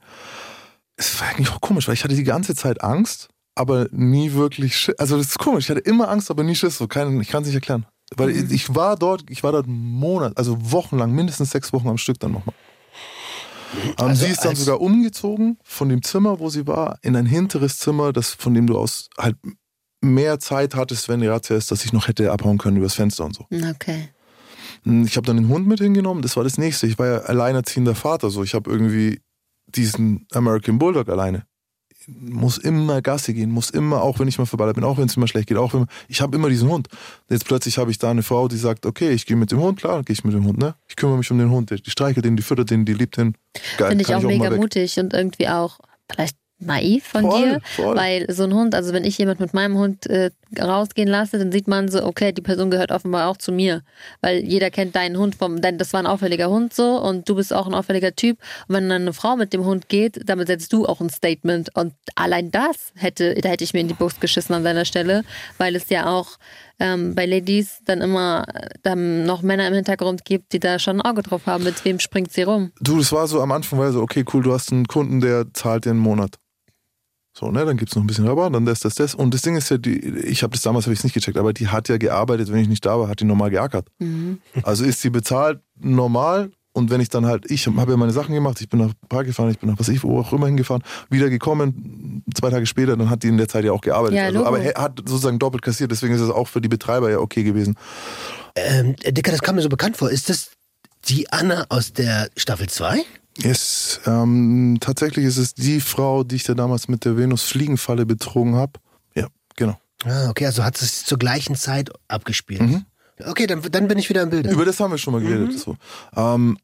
[0.98, 4.78] Es war eigentlich auch komisch, weil ich hatte die ganze Zeit Angst, aber nie wirklich
[4.78, 4.96] Schiss.
[4.98, 5.66] Also das ist komisch.
[5.66, 6.78] Ich hatte immer Angst, aber nie Schiss.
[6.78, 7.86] So, kein, ich kann es nicht erklären.
[8.16, 12.20] Weil ich war dort, ich war dort Monat, also wochenlang, mindestens sechs Wochen am Stück
[12.20, 12.56] dann nochmal.
[13.76, 17.26] Ähm, Also sie ist dann sogar umgezogen von dem Zimmer, wo sie war, in ein
[17.26, 19.36] hinteres Zimmer, das, von dem du aus halt
[20.02, 23.26] mehr Zeit hattest, wenn die Razzia ist, dass ich noch hätte abhauen können übers Fenster
[23.26, 23.46] und so.
[23.52, 24.10] Okay.
[24.86, 26.88] Ich habe dann den Hund mit hingenommen, das war das nächste.
[26.88, 29.20] Ich war ja alleinerziehender Vater, so ich habe irgendwie
[29.68, 31.46] diesen American Bulldog alleine.
[32.20, 35.18] Muss immer Gassi gehen, muss immer, auch wenn ich mal verballert bin, auch wenn es
[35.18, 36.88] mir schlecht geht, auch wenn ich habe immer diesen Hund.
[37.30, 39.80] Jetzt plötzlich habe ich da eine Frau, die sagt, okay, ich gehe mit dem Hund,
[39.80, 40.76] klar, gehe ich mit dem Hund, ne?
[40.88, 43.36] Ich kümmere mich um den Hund, die streichelt den, die füttert den, die liebt den.
[43.78, 44.60] Finde ich auch mal mega weg.
[44.60, 45.80] mutig und irgendwie auch
[46.12, 47.96] vielleicht naiv von Voll, dir, voll.
[47.96, 51.52] weil so ein Hund, also wenn ich jemand mit meinem Hund äh, rausgehen lasse, dann
[51.52, 53.82] sieht man so, okay, die Person gehört offenbar auch zu mir,
[54.22, 57.36] weil jeder kennt deinen Hund vom, denn das war ein auffälliger Hund so und du
[57.36, 60.48] bist auch ein auffälliger Typ und wenn dann eine Frau mit dem Hund geht, damit
[60.48, 63.94] setzt du auch ein Statement und allein das hätte, da hätte ich mir in die
[63.94, 65.24] Brust geschissen an seiner Stelle,
[65.58, 66.38] weil es ja auch
[66.80, 68.46] ähm, bei Ladies dann immer
[68.84, 72.00] dann noch Männer im Hintergrund gibt, die da schon ein Auge drauf haben, mit wem
[72.00, 72.72] springt sie rum.
[72.80, 75.54] Du, das war so am Anfang, war so, okay, cool, du hast einen Kunden, der
[75.54, 76.36] zahlt dir einen Monat.
[77.40, 79.16] So, ne, dann gibt's noch ein bisschen Rabatt, dann das, das, das.
[79.16, 81.54] Und das Ding ist ja, die, ich habe das damals hab ich's nicht gecheckt, aber
[81.54, 83.88] die hat ja gearbeitet, wenn ich nicht da war, hat die normal geackert.
[84.64, 88.36] Also ist sie bezahlt normal und wenn ich dann halt, ich habe ja meine Sachen
[88.36, 90.84] gemacht, ich bin nach Prag gefahren, ich bin nach was ich, wo auch immer hingefahren,
[91.10, 94.18] wieder gekommen, zwei Tage später, dann hat die in der Zeit ja auch gearbeitet.
[94.18, 97.10] Ja, also, aber er hat sozusagen doppelt kassiert, deswegen ist es auch für die Betreiber
[97.10, 97.76] ja okay gewesen.
[98.56, 100.12] Ähm, Dicker, das kam mir so bekannt vor.
[100.12, 100.52] Ist das
[101.08, 103.06] die Anna aus der Staffel 2?
[103.42, 108.56] Yes, ähm, tatsächlich ist es die Frau, die ich da damals mit der Venus-Fliegenfalle betrogen
[108.56, 108.74] habe.
[109.16, 109.80] Ja, genau.
[110.04, 112.62] Ah, okay, also hat es zur gleichen Zeit abgespielt.
[112.62, 112.86] Mhm.
[113.26, 114.48] Okay, dann, dann bin ich wieder im Bild.
[114.48, 115.60] Über das haben wir schon mal geredet.
[115.60, 115.76] So.
[116.16, 116.58] Ähm,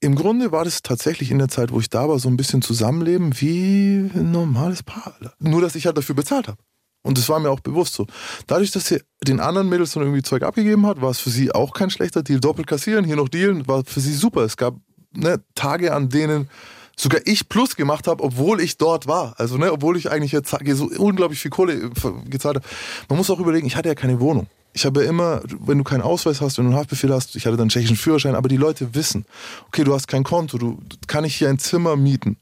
[0.00, 2.60] Im Grunde war das tatsächlich in der Zeit, wo ich da war, so ein bisschen
[2.60, 5.14] Zusammenleben wie ein normales Paar.
[5.38, 6.58] Nur, dass ich halt dafür bezahlt habe.
[7.02, 8.06] Und das war mir auch bewusst so.
[8.46, 11.52] Dadurch, dass sie den anderen Mädels dann irgendwie Zeug abgegeben hat, war es für sie
[11.52, 12.40] auch kein schlechter Deal.
[12.40, 14.42] Doppelt kassieren, hier noch dealen, war für sie super.
[14.42, 14.76] Es gab
[15.14, 16.48] ne, Tage, an denen
[16.96, 19.34] sogar ich Plus gemacht habe, obwohl ich dort war.
[19.38, 21.90] Also, ne, obwohl ich eigentlich jetzt so unglaublich viel Kohle äh,
[22.28, 22.66] gezahlt habe.
[23.08, 24.46] Man muss auch überlegen, ich hatte ja keine Wohnung.
[24.74, 27.44] Ich habe ja immer, wenn du keinen Ausweis hast, wenn du einen Haftbefehl hast, ich
[27.44, 29.26] hatte dann einen tschechischen Führerschein, aber die Leute wissen,
[29.68, 32.38] okay, du hast kein Konto, du kann ich hier ein Zimmer mieten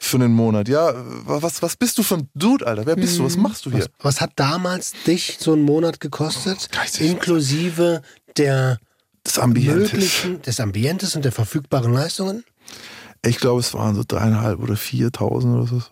[0.00, 0.68] für einen Monat.
[0.68, 2.86] Ja, was, was bist du für ein Dude, Alter?
[2.86, 3.24] Wer bist du?
[3.24, 3.80] Was machst du hier?
[3.80, 6.68] Was, was hat damals dich so einen Monat gekostet?
[6.86, 8.02] Ich inklusive
[8.36, 8.78] der
[9.34, 9.92] Das Ambientes.
[9.92, 12.44] möglichen, des Ambientes und der verfügbaren Leistungen?
[13.24, 15.82] Ich glaube, es waren so dreieinhalb oder viertausend oder so.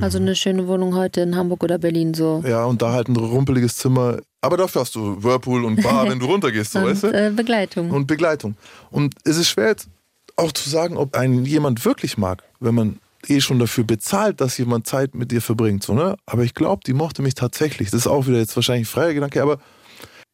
[0.00, 2.42] Also eine schöne Wohnung heute in Hamburg oder Berlin so.
[2.46, 4.18] Ja, und da halt ein rumpeliges Zimmer.
[4.42, 7.06] Aber dafür hast du Whirlpool und Bar, wenn du runtergehst, so, Und weißt du?
[7.08, 7.90] äh, Begleitung.
[7.90, 8.56] und Begleitung.
[8.90, 9.88] Und es ist schwer jetzt
[10.36, 14.58] auch zu sagen, ob einen jemand wirklich mag, wenn man eh schon dafür bezahlt, dass
[14.58, 15.82] jemand Zeit mit dir verbringt.
[15.82, 16.16] So, ne?
[16.26, 17.90] Aber ich glaube, die mochte mich tatsächlich.
[17.90, 19.58] Das ist auch wieder jetzt wahrscheinlich ein freier Gedanke, aber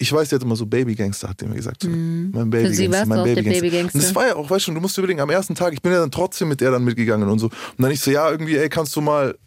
[0.03, 1.85] ich weiß, die hat immer so Babygangster, hat die mir gesagt.
[1.85, 2.33] Mein Mhm.
[2.33, 3.97] Du auch der Babygangster.
[3.97, 5.93] Und das war ja auch, weißt du, du musst überlegen, am ersten Tag, ich bin
[5.93, 7.47] ja dann trotzdem mit der dann mitgegangen und so.
[7.47, 9.39] Und dann ich so, ja, irgendwie, ey, kannst du mal,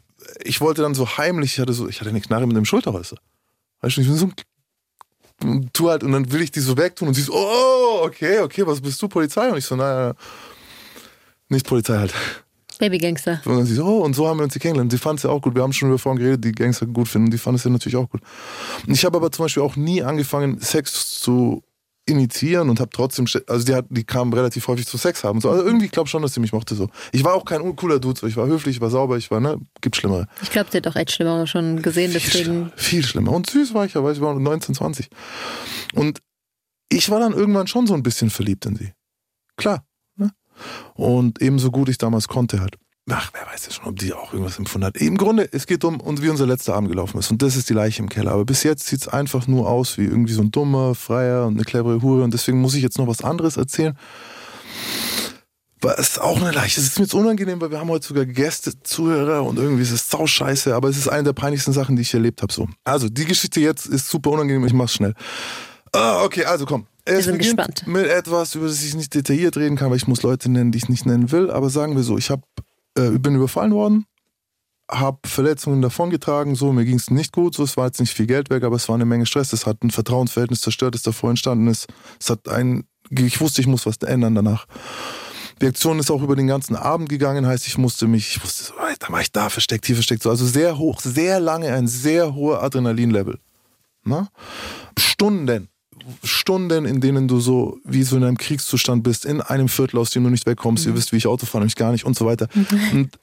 [0.43, 3.17] ich wollte dann so heimlich, ich hatte so, ich hatte eine Knarre mit einem Schulterholster.
[3.81, 4.27] Weißt du, ich bin so
[5.43, 8.39] ein tu halt, und dann will ich die so wegtun und sie so, oh, okay,
[8.39, 9.49] okay, was bist du, Polizei?
[9.49, 10.13] Und ich so, naja,
[11.49, 12.13] nicht Polizei halt.
[12.77, 13.41] Babygangster.
[13.45, 14.91] Und dann sie so, oh, und so haben wir uns die kennengelernt.
[14.91, 15.55] Sie fand es ja auch gut.
[15.55, 17.27] Wir haben schon über vorhin geredet, die Gangster gut finden.
[17.27, 18.21] Und die fand es ja natürlich auch gut.
[18.87, 21.63] Ich habe aber zum Beispiel auch nie angefangen, Sex zu
[22.07, 25.41] initiieren und habe trotzdem, also die, hat, die kam relativ häufig zu Sex haben.
[25.41, 25.49] So.
[25.49, 26.89] Also irgendwie glaube schon, dass sie mich mochte so.
[27.11, 28.27] Ich war auch kein uncooler Dude, so.
[28.27, 30.27] ich war höflich, ich war sauber, ich war, ne, gibt Schlimmere.
[30.43, 32.43] Ich glaube, sie hat auch echt Schlimmer schon gesehen, Viel deswegen.
[32.43, 33.31] schlimmer, viel schlimmer.
[33.31, 35.09] Und süß war ich ja, weil ich war 19, 20.
[35.95, 36.19] Und
[36.89, 38.93] ich war dann irgendwann schon so ein bisschen verliebt in sie.
[39.57, 39.83] Klar.
[40.93, 42.77] Und ebenso gut ich damals konnte halt.
[43.09, 44.97] Ach, wer weiß ja schon, ob die auch irgendwas empfunden hat.
[44.97, 47.29] Im Grunde, es geht um, und wie unser letzter Abend gelaufen ist.
[47.29, 48.31] Und das ist die Leiche im Keller.
[48.31, 51.53] Aber bis jetzt sieht es einfach nur aus wie irgendwie so ein dummer, freier und
[51.53, 52.23] eine clevere Hure.
[52.23, 53.95] Und deswegen muss ich jetzt noch was anderes erzählen.
[55.85, 56.79] Aber es ist auch eine Leiche.
[56.79, 59.91] Es ist mir jetzt unangenehm, weil wir haben heute sogar Gäste, Zuhörer und irgendwie ist
[59.91, 62.51] es sau scheiße, aber es ist eine der peinlichsten Sachen, die ich erlebt habe.
[62.51, 62.67] So.
[62.83, 65.13] Also, die Geschichte jetzt ist super unangenehm, ich mach's schnell.
[65.93, 66.87] Ah, okay, also komm.
[67.05, 67.87] Es sind beginnt gespannt.
[67.87, 70.79] mit etwas, über das ich nicht detailliert reden kann, weil ich muss Leute nennen, die
[70.79, 71.51] ich nicht nennen will.
[71.51, 72.43] Aber sagen wir so, ich hab,
[72.97, 74.05] äh, bin überfallen worden,
[74.89, 78.25] habe Verletzungen davongetragen, so, mir ging es nicht gut, so, es war jetzt nicht viel
[78.25, 81.29] Geld weg, aber es war eine Menge Stress, es hat ein Vertrauensverhältnis zerstört, das davor
[81.29, 81.87] entstanden ist.
[82.19, 84.65] Es hat ein, ich wusste, ich muss was ändern danach.
[85.61, 88.63] Die Aktion ist auch über den ganzen Abend gegangen, heißt, ich musste mich, ich wusste
[88.65, 91.87] so, da war ich da versteckt, hier versteckt, so, also sehr hoch, sehr lange, ein
[91.87, 93.39] sehr hoher Adrenalinlevel.
[94.03, 94.29] Na?
[94.99, 95.69] Stunden,
[96.23, 100.11] Stunden, in denen du so wie so in einem Kriegszustand bist, in einem Viertel, aus
[100.11, 100.85] dem du nicht wegkommst.
[100.85, 102.47] Ihr wisst, wie ich Auto fahre, nämlich gar nicht und so weiter.
[102.91, 103.17] Und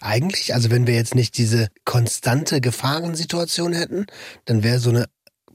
[0.00, 4.06] Eigentlich, also wenn wir jetzt nicht diese konstante Gefahrensituation hätten,
[4.44, 5.06] dann wäre so eine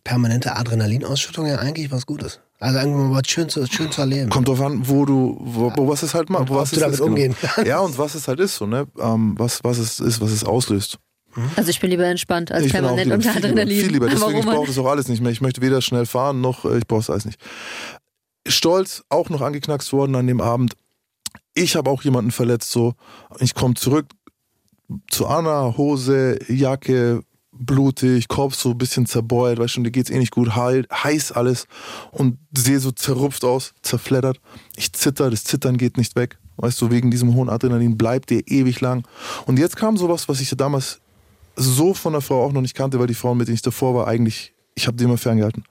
[0.04, 2.41] permanente Adrenalinausschüttung ja eigentlich was Gutes.
[2.60, 4.30] Also eigentlich mal was schön zu, schön zu erleben.
[4.30, 6.80] kommt drauf an, wo du, wo, wo was es halt macht, wo ob was du
[6.80, 7.10] damit genau.
[7.10, 7.68] umgehen kannst.
[7.68, 8.88] Ja, und was es halt ist, so, ne?
[9.00, 11.00] Ähm, was, was es ist, was es auslöst.
[11.56, 13.80] Also ich bin lieber entspannt als ich permanent unter Adrenalin.
[13.80, 14.08] viel lieber.
[14.08, 15.32] Deswegen, ich brauche das auch alles nicht mehr.
[15.32, 17.39] Ich möchte weder schnell fahren, noch äh, ich brauche es alles nicht.
[18.48, 20.76] Stolz, auch noch angeknackst worden an dem Abend.
[21.54, 22.93] Ich habe auch jemanden verletzt, so.
[23.39, 24.08] Ich komme zurück
[25.10, 30.19] zu Anna, Hose, Jacke, blutig, Kopf so ein bisschen zerbeult, weißt du, dir geht's eh
[30.19, 31.67] nicht gut, heiß alles
[32.12, 34.39] und sehe so zerrupft aus, zerfleddert.
[34.76, 36.38] Ich zitter, das Zittern geht nicht weg.
[36.58, 39.06] Weißt du, wegen diesem hohen Adrenalin bleibt dir ewig lang.
[39.45, 41.02] Und jetzt kam sowas, was ich damals
[41.56, 43.96] so von der Frau auch noch nicht kannte, weil die Frauen, mit denen ich davor
[43.96, 45.63] war, eigentlich, ich habe die immer ferngehalten.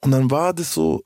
[0.00, 1.02] Und dann war das so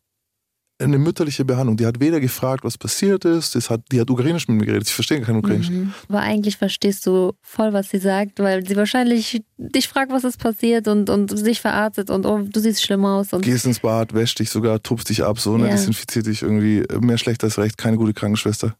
[0.78, 1.76] eine mütterliche Behandlung.
[1.76, 4.88] Die hat weder gefragt, was passiert ist, das hat, die hat Ukrainisch mit mir geredet.
[4.88, 5.70] Ich verstehe kein Ukrainisch.
[5.70, 5.92] Mhm.
[6.08, 10.38] Aber eigentlich verstehst du voll, was sie sagt, weil sie wahrscheinlich dich fragt, was ist
[10.40, 13.32] passiert und, und sich verarztet und oh, du siehst schlimm aus.
[13.32, 15.72] Und Gehst ins Bad, wäschst dich sogar, tupfst dich ab, so, ne, Ja.
[15.72, 16.82] desinfiziert dich irgendwie.
[17.00, 18.74] Mehr schlecht als recht, keine gute Krankenschwester.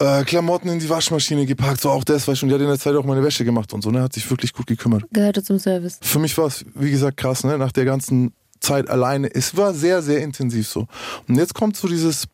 [0.00, 2.68] Äh, Klamotten in die Waschmaschine gepackt, so auch das, weißt du, und die hat in
[2.68, 5.04] der Zeit auch meine Wäsche gemacht und so, ne, hat sich wirklich gut gekümmert.
[5.12, 5.98] gehörte zum Service.
[6.00, 9.32] Für mich war es, wie gesagt, krass, ne, nach der ganzen Zeit alleine.
[9.34, 10.86] Es war sehr, sehr intensiv so.
[11.28, 12.24] Und jetzt kommt so dieses,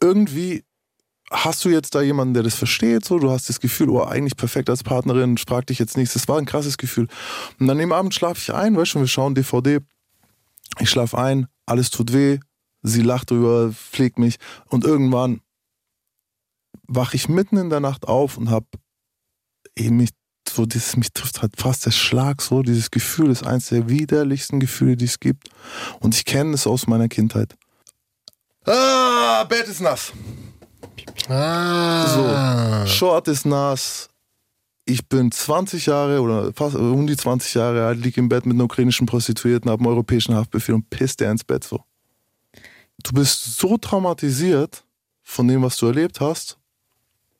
[0.00, 0.62] irgendwie
[1.32, 4.36] hast du jetzt da jemanden, der das versteht, so, du hast das Gefühl, oh, eigentlich
[4.36, 6.14] perfekt als Partnerin, frag dich jetzt nichts.
[6.14, 7.08] Das war ein krasses Gefühl.
[7.58, 9.80] Und dann am Abend schlafe ich ein, weißt du, wir schauen DVD,
[10.78, 12.38] ich schlafe ein, alles tut weh,
[12.82, 15.40] sie lacht drüber, pflegt mich und irgendwann
[16.88, 18.64] wache ich mitten in der Nacht auf und hab
[19.76, 20.10] eben mich
[20.48, 24.60] so, das, mich trifft halt fast der Schlag so, dieses Gefühl ist eins der widerlichsten
[24.60, 25.50] Gefühle, die es gibt
[26.00, 27.54] und ich kenne es aus meiner Kindheit.
[28.64, 30.12] Ah, Bett ist nass.
[31.28, 32.86] Ah.
[32.86, 34.08] So, Short ist nass.
[34.84, 38.54] Ich bin 20 Jahre oder fast um die 20 Jahre alt, liege im Bett mit
[38.54, 41.82] einer ukrainischen Prostituierten, habe einen europäischen Haftbefehl und pisst der ins Bett so.
[43.02, 44.84] Du bist so traumatisiert
[45.22, 46.57] von dem, was du erlebt hast,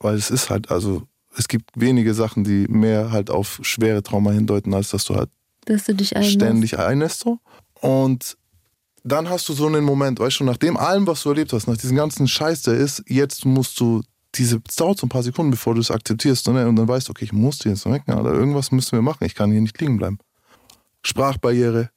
[0.00, 1.02] weil es ist halt, also
[1.36, 5.30] es gibt wenige Sachen, die mehr halt auf schwere Trauma hindeuten, als dass du halt
[5.66, 6.34] Dass du dich einlässt.
[6.34, 7.38] ständig einlässt so.
[7.80, 8.36] Und
[9.04, 11.66] dann hast du so einen Moment, weißt du, nach dem allem, was du erlebt hast,
[11.68, 14.02] nach diesem ganzen Scheiß, der ist, jetzt musst du
[14.34, 16.68] diese, es dauert so ein paar Sekunden, bevor du es akzeptierst ne?
[16.68, 19.24] und dann weißt du, okay, ich muss die jetzt wecken, oder irgendwas müssen wir machen,
[19.24, 20.18] ich kann hier nicht liegen bleiben.
[21.02, 21.90] Sprachbarriere,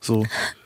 [0.00, 0.24] so.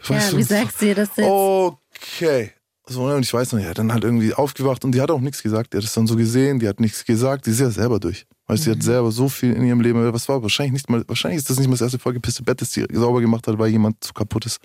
[0.09, 0.43] Ja, wie du?
[0.45, 1.27] sagst du dir das jetzt?
[1.27, 2.53] Okay.
[2.89, 5.21] So, ne, und ich weiß noch, ja, dann halt irgendwie aufgewacht und die hat auch
[5.21, 5.73] nichts gesagt.
[5.73, 8.27] Die hat es dann so gesehen, die hat nichts gesagt, die ist ja selber durch.
[8.47, 11.05] Weißt du, die hat selber so viel in ihrem Leben, was war wahrscheinlich nicht mal,
[11.07, 13.69] wahrscheinlich ist das nicht mal das erste vollgepisste Bett, das die sauber gemacht hat, weil
[13.69, 14.59] jemand zu kaputt ist.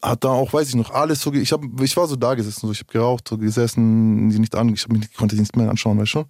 [0.00, 2.66] Hat da auch, weiß ich noch, alles so, ich, hab, ich war so da gesessen,
[2.66, 5.56] so, ich habe geraucht, so gesessen, die nicht an, ich, hab mich, konnte die nicht
[5.56, 6.24] mehr anschauen, weißt du?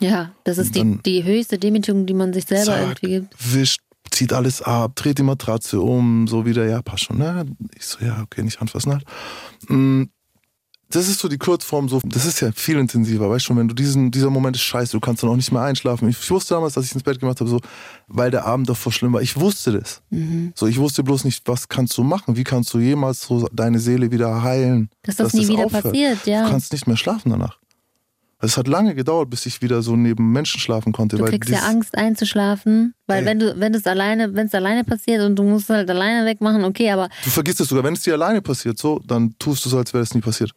[0.00, 3.54] Ja, das ist die, die höchste Demütigung, die man sich selber Zack, irgendwie gibt.
[3.54, 3.80] wischt,
[4.12, 7.44] zieht alles ab, dreht die Matratze um, so wieder, ja, passt schon, ne?
[7.76, 9.04] Ich so, ja, okay, nicht anfassen halt.
[9.68, 10.04] Mm,
[10.90, 13.74] Das ist so die Kurzform, so, das ist ja viel intensiver, weißt du, wenn du
[13.74, 16.06] diesen, dieser Moment ist scheiße, du kannst dann auch nicht mehr einschlafen.
[16.10, 17.60] Ich, ich wusste damals, dass ich ins Bett gemacht habe, so,
[18.08, 19.22] weil der Abend davor schlimm war.
[19.22, 20.02] Ich wusste das.
[20.10, 20.52] Mhm.
[20.54, 22.36] So, ich wusste bloß nicht, was kannst du machen?
[22.36, 24.90] Wie kannst du jemals so deine Seele wieder heilen?
[25.02, 25.84] Dass das nie wieder aufhört?
[25.84, 26.44] passiert, ja.
[26.44, 27.58] Du kannst nicht mehr schlafen danach.
[28.44, 31.16] Es hat lange gedauert, bis ich wieder so neben Menschen schlafen konnte.
[31.16, 33.26] Du weil kriegst ja Angst einzuschlafen, weil Ey.
[33.26, 36.26] wenn du, wenn es alleine, wenn es alleine passiert und du musst es halt alleine
[36.26, 39.64] wegmachen, okay, aber Du vergisst es sogar, wenn es dir alleine passiert, so, dann tust
[39.64, 40.50] du so, als wäre es nie passiert.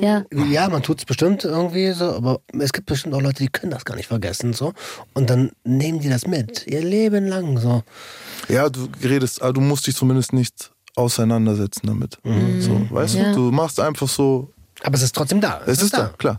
[0.00, 3.48] ja, Ja, man tut es bestimmt irgendwie so, aber es gibt bestimmt auch Leute, die
[3.50, 4.72] können das gar nicht vergessen so.
[5.12, 7.82] Und dann nehmen die das mit, ihr Leben lang so.
[8.48, 12.18] Ja, du redest, aber du musst dich zumindest nicht auseinandersetzen damit.
[12.60, 13.32] So, weißt Ja.
[13.32, 15.60] du, du machst einfach so, Aber es ist trotzdem da.
[15.66, 16.38] es ist da, klar.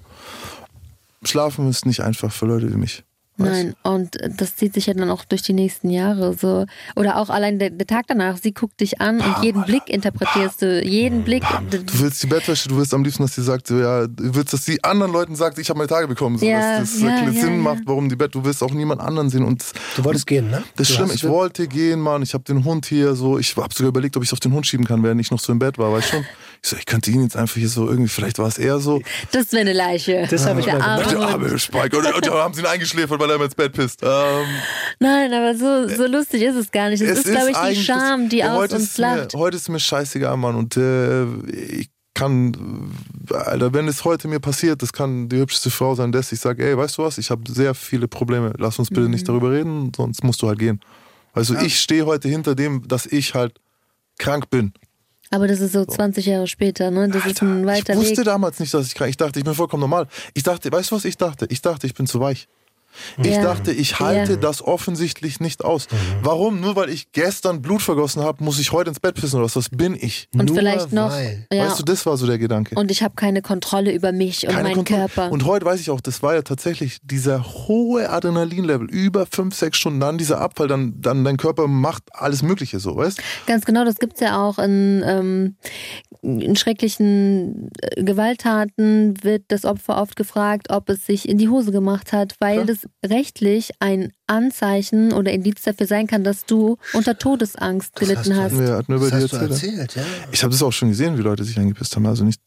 [1.24, 3.04] Schlafen ist nicht einfach für Leute wie mich.
[3.36, 3.74] nein.
[3.84, 6.66] Und das zieht sich ja dann auch durch die nächsten Jahre so.
[6.96, 10.62] Oder auch allein der, der Tag danach, sie guckt dich an und jeden Blick interpretierst
[10.62, 11.44] du, jeden Blick.
[11.70, 14.54] Du willst die Bettwäsche, du willst am liebsten, dass sie sagt, so, ja, du willst,
[14.54, 16.38] dass sie anderen Leuten sagt, ich habe meine Tage bekommen.
[16.38, 17.50] So, Ja, dass das ja, Sinn ja, ja.
[17.50, 19.44] macht, warum die Bett, du willst auch niemand anderen sehen.
[19.44, 19.64] Und
[19.98, 20.64] Du wolltest gehen, ne?
[20.78, 22.22] das ist schlimm, ich wollte gehen, Mann.
[22.22, 24.54] Ich habe den Hund hier so, ich habe sogar überlegt, ob ich es auf den
[24.54, 26.26] Hund schieben kann, während ich noch so im Bett war, weißt du schon?
[26.62, 29.02] Ich so, ich könnte ihn jetzt einfach hier so irgendwie, vielleicht war es eher so,
[29.32, 30.28] Das wäre eine Leiche.
[30.30, 33.20] Das hab ich der mal der arme Spike, und, und da haben sie ihn eingeschläfert,
[33.20, 34.02] weil er immer ins Bett pisst.
[34.04, 34.46] Ähm,
[35.00, 37.02] Nein, aber so, so lustig ist es gar nicht.
[37.02, 39.34] Es, ist, glaube ich, die Scham, die Ja, aus heute uns ist mir, lacht.
[39.36, 40.56] Heute ist mir scheißegal, Mann.
[40.56, 42.92] Und äh, ich kann,
[43.32, 46.66] Alter, wenn es heute mir passiert, das kann die hübscheste Frau sein, dass ich sage,
[46.68, 49.12] ey, weißt du was, ich habe sehr viele Probleme, lass uns bitte Mhm.
[49.12, 50.82] nicht darüber reden, sonst musst du halt gehen.
[51.32, 53.62] Also ich stehe heute hinter dem, dass ich halt
[54.18, 54.74] krank bin.
[55.32, 57.08] Aber das ist so 20 Jahre später, ne?
[57.08, 58.26] Das ist ein weiter ich wusste Weg.
[58.26, 60.08] damals nicht, dass ich krank Ich dachte, ich bin vollkommen normal.
[60.34, 61.46] Ich dachte, weißt du, was ich dachte?
[61.50, 62.48] Ich dachte, ich bin zu weich.
[63.18, 63.44] Ich Ja.
[63.44, 64.38] dachte, ich halte Ja.
[64.38, 65.88] das offensichtlich nicht aus.
[66.22, 66.60] Warum?
[66.60, 69.54] Nur weil ich gestern Blut vergossen habe, muss ich heute ins Bett pissen oder was?
[69.54, 70.28] Das bin ich.
[70.34, 71.12] Und Nur vielleicht noch.
[71.12, 71.48] weil.
[71.52, 71.66] Ja.
[71.68, 72.76] Weißt du, das war so der Gedanke.
[72.76, 75.08] und ich habe keine Kontrolle über mich und Keine meinen Kontrolle.
[75.08, 75.32] Körper.
[75.32, 79.78] Und heute weiß ich auch, das war ja tatsächlich dieser hohe Adrenalinlevel, über fünf, sechs
[79.78, 83.86] Stunden, dann dieser Abfall, dann, dann dein Körper macht alles Mögliche so, weißt Ganz genau,
[83.86, 85.56] das gibt's ja auch in, ähm,
[86.22, 91.72] in schrecklichen äh, Gewalttaten wird das Opfer oft gefragt, ob es sich in die Hose
[91.72, 92.66] gemacht hat, weil Klar.
[92.66, 98.36] das rechtlich ein Anzeichen oder Indiz dafür sein kann, dass du unter Todesangst Das gelitten
[98.36, 98.60] hast hast.
[98.60, 99.78] du- Ja, hat mir über Das die hast du erzählt.
[99.80, 100.04] erzählt, ja.
[100.32, 102.06] Ich habe das auch schon gesehen, wie Leute sich angepisst haben.
[102.06, 102.42] Also nicht,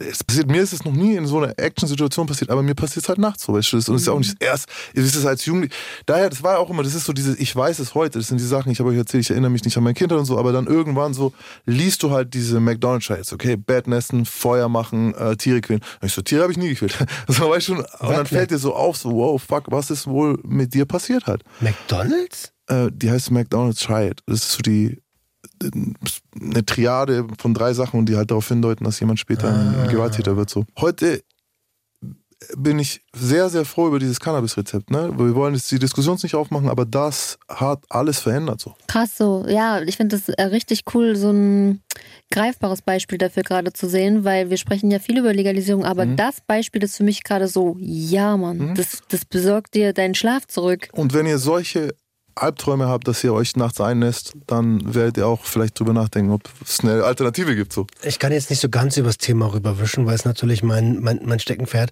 [0.00, 3.04] es passiert, mir ist es noch nie in so einer Action-Situation passiert, aber mir passiert
[3.04, 5.26] es halt nachts so, weißt du, und es ist auch nicht erst, es ist es
[5.26, 5.72] als Jugendlich,
[6.06, 8.40] daher, das war auch immer, das ist so diese, ich weiß es heute, das sind
[8.40, 10.38] die Sachen, ich habe euch erzählt, ich erinnere mich nicht an mein Kindheit und so,
[10.38, 11.32] aber dann irgendwann so,
[11.66, 15.82] liest du halt diese McDonalds-Scheiß, okay, Bett nesten, Feuer machen, äh, Tiere quälen.
[16.00, 16.96] Und ich so, Tiere habe ich nie gequält.
[17.28, 20.38] So, weißt du, und dann fällt dir so auf, so, wow, fuck, was ist wohl
[20.44, 21.42] mit dir passiert halt?
[21.60, 22.52] McDonalds?
[22.68, 24.20] äh, die heißt McDonald's It.
[24.26, 25.01] Das ist so die
[26.40, 29.88] eine Triade von drei Sachen und die halt darauf hindeuten, dass jemand später ein, ein
[29.88, 30.50] Gewalttäter wird.
[30.50, 30.64] So.
[30.78, 31.22] Heute
[32.56, 34.90] bin ich sehr, sehr froh über dieses Cannabis-Rezept.
[34.90, 35.12] Ne?
[35.16, 38.60] Wir wollen jetzt die Diskussion nicht aufmachen, aber das hat alles verändert.
[38.60, 38.74] So.
[38.88, 39.46] Krass so.
[39.48, 41.82] Ja, ich finde das äh, richtig cool, so ein
[42.32, 46.16] greifbares Beispiel dafür gerade zu sehen, weil wir sprechen ja viel über Legalisierung, aber Mhm.
[46.16, 50.48] das Beispiel ist für mich gerade so, ja Mann, das, das besorgt dir deinen Schlaf
[50.48, 50.88] zurück.
[50.92, 51.94] Und wenn ihr solche
[52.34, 56.42] Albträume habt, dass ihr euch nachts einnässt, dann werdet ihr auch vielleicht drüber nachdenken, ob
[56.64, 57.72] es eine Alternative gibt.
[57.72, 57.86] So.
[58.02, 61.40] Ich kann jetzt nicht so ganz übers Thema rüberwischen, weil es natürlich mein, mein, mein
[61.40, 61.90] Steckenpferd.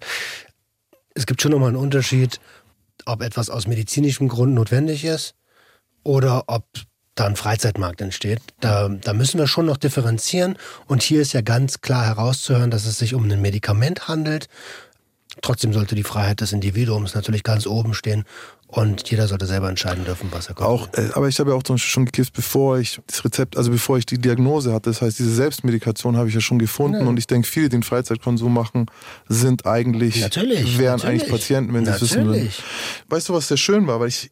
[1.13, 2.39] Es gibt schon nochmal einen Unterschied,
[3.05, 5.35] ob etwas aus medizinischem Grund notwendig ist
[6.03, 6.65] oder ob
[7.15, 8.41] da ein Freizeitmarkt entsteht.
[8.61, 10.57] Da, da müssen wir schon noch differenzieren.
[10.87, 14.47] Und hier ist ja ganz klar herauszuhören, dass es sich um ein Medikament handelt.
[15.41, 18.25] Trotzdem sollte die Freiheit des Individuums natürlich ganz oben stehen
[18.71, 21.13] und jeder sollte selber entscheiden dürfen, was er Auch, konsumiert.
[21.13, 23.69] äh, aber ich habe ja auch zum Beispiel schon gekifft, bevor ich das Rezept, also
[23.69, 24.89] bevor ich die Diagnose hatte.
[24.89, 27.83] Das heißt, diese Selbstmedikation habe ich ja schon gefunden und ich denke, viele, die den
[27.83, 28.85] Freizeitkonsum machen,
[29.27, 31.21] sind eigentlich, Natürlich, wären natürlich.
[31.23, 32.49] eigentlich Patienten, wenn sie es wissen würden.
[33.09, 33.99] Weißt du, was sehr schön war?
[33.99, 34.31] Weil ich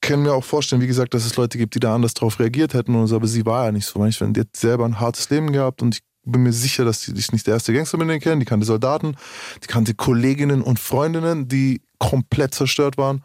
[0.00, 2.74] kann mir auch vorstellen, wie gesagt, dass es Leute gibt, die da anders drauf reagiert
[2.74, 4.04] hätten und so, aber sie war ja nicht so.
[4.04, 7.12] Ich, die hat selber ein hartes Leben gehabt und ich bin mir sicher, dass die
[7.18, 8.40] ich nicht der erste Gangster mit denen kennen.
[8.40, 9.16] Die kannte Soldaten,
[9.62, 13.22] die kannte Kolleginnen und Freundinnen, die komplett zerstört waren.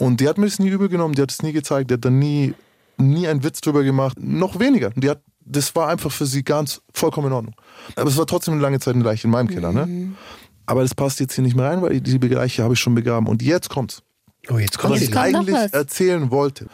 [0.00, 2.04] Und die hat mir das nie übel genommen, die hat es nie gezeigt, die hat
[2.04, 2.54] da nie,
[2.96, 4.90] nie einen Witz drüber gemacht, noch weniger.
[4.96, 7.54] Die hat, das war einfach für sie ganz vollkommen in Ordnung.
[7.96, 10.12] Aber es war trotzdem eine lange Zeit eine Leiche in meinem Keller, ne?
[10.64, 13.26] Aber das passt jetzt hier nicht mehr rein, weil die Bereiche habe ich schon begraben.
[13.26, 14.02] Und jetzt kommt's
[14.48, 15.72] Oh, jetzt kommt was Jetzt ich kommt eigentlich was.
[15.72, 16.66] erzählen wollte.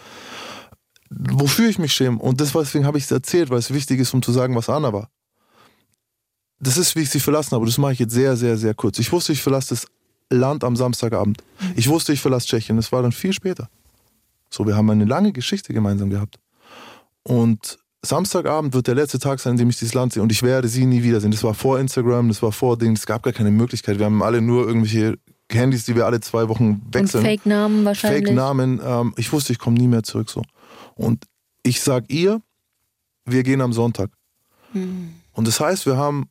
[1.11, 2.19] Wofür ich mich schäme.
[2.19, 4.69] Und das, deswegen habe ich es erzählt, weil es wichtig ist, um zu sagen, was
[4.69, 5.09] Anna war.
[6.61, 7.67] Das ist, wie ich sie verlassen habe.
[7.67, 8.99] Das mache ich jetzt sehr, sehr, sehr kurz.
[8.99, 9.87] Ich wusste, ich verlasse das
[10.31, 11.43] Land am Samstagabend.
[11.77, 12.77] Ich wusste, ich verlasse Tschechien.
[12.77, 13.69] Das war dann viel später.
[14.51, 16.37] So, wir haben eine lange Geschichte gemeinsam gehabt.
[17.23, 20.23] Und Samstagabend wird der letzte Tag sein, in dem ich dieses Land sehe.
[20.23, 21.31] Und ich werde sie nie wiedersehen.
[21.31, 22.93] Das war vor Instagram, das war vor Ding.
[22.93, 23.99] Es gab gar keine Möglichkeit.
[23.99, 25.19] Wir haben alle nur irgendwelche
[25.51, 27.25] Handys, die wir alle zwei Wochen wechseln.
[27.25, 28.27] Fake-Namen wahrscheinlich.
[28.27, 28.81] Fake-Namen.
[28.85, 30.43] Ähm, ich wusste, ich komme nie mehr zurück so.
[30.95, 31.25] Und
[31.63, 32.41] ich sag ihr,
[33.25, 34.11] wir gehen am Sonntag.
[34.73, 35.15] Hm.
[35.33, 36.29] Und das heißt, wir haben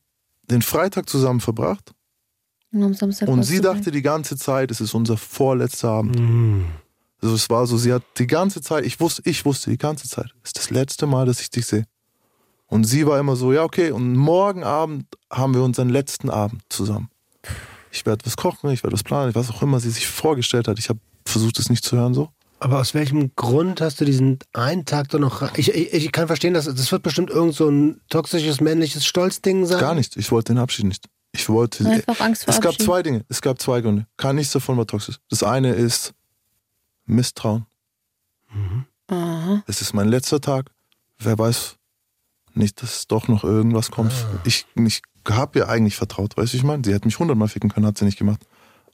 [0.50, 1.92] den Freitag zusammen verbracht
[2.76, 6.18] Und am Samstag und sie dachte die ganze Zeit, es ist unser vorletzter Abend.
[6.18, 6.64] Mm.
[7.22, 10.08] Also es war so, sie hat die ganze Zeit, ich wusste, ich wusste die ganze
[10.08, 11.84] Zeit, es ist das letzte Mal, dass ich dich sehe.
[12.66, 16.62] Und sie war immer so, ja okay, und morgen Abend haben wir unseren letzten Abend
[16.68, 17.08] zusammen.
[17.90, 20.78] Ich werde was kochen, ich werde was planen, was auch immer sie sich vorgestellt hat.
[20.78, 22.28] Ich habe versucht, es nicht zu hören so.
[22.58, 25.56] Aber aus welchem Grund hast du diesen einen Tag da noch.
[25.56, 29.66] Ich, ich, ich kann verstehen, dass das wird bestimmt irgend so ein toxisches männliches Stolzding
[29.66, 29.78] sein.
[29.78, 30.16] Gar nicht.
[30.16, 31.06] Ich wollte den Abschied nicht.
[31.36, 31.86] Ich wollte.
[31.88, 33.24] Einfach Angst vor es gab zwei Dinge.
[33.28, 34.06] Es gab zwei Gründe.
[34.16, 35.18] Kein nichts davon war toxisch.
[35.28, 36.12] Das eine ist
[37.04, 37.66] Misstrauen.
[39.08, 39.62] Aha.
[39.66, 40.70] Es ist mein letzter Tag.
[41.18, 41.76] Wer weiß
[42.54, 44.12] nicht, dass doch noch irgendwas kommt.
[44.44, 46.82] Ich, ich habe ihr eigentlich vertraut, weißt du, ich meine?
[46.84, 48.40] Sie hätte mich hundertmal ficken können, hat sie nicht gemacht.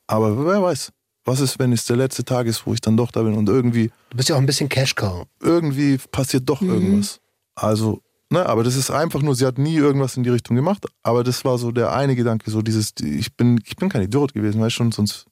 [0.07, 0.92] Aber wer weiß.
[1.24, 3.48] Was ist, wenn es der letzte Tag ist, wo ich dann doch da bin und
[3.48, 5.26] irgendwie, Du bist ja auch ein bisschen Cashcow.
[5.40, 7.20] irgendwie passiert doch irgendwas.
[7.55, 8.02] Also,
[8.33, 11.23] ne, aber das ist einfach nur, sie hat nie irgendwas in die Richtung gemacht, aber
[11.23, 14.61] das war so der eine Gedanke, so dieses, ich bin, ich bin kein Idiot gewesen,
[14.61, 15.27] weißt du, schon, sonst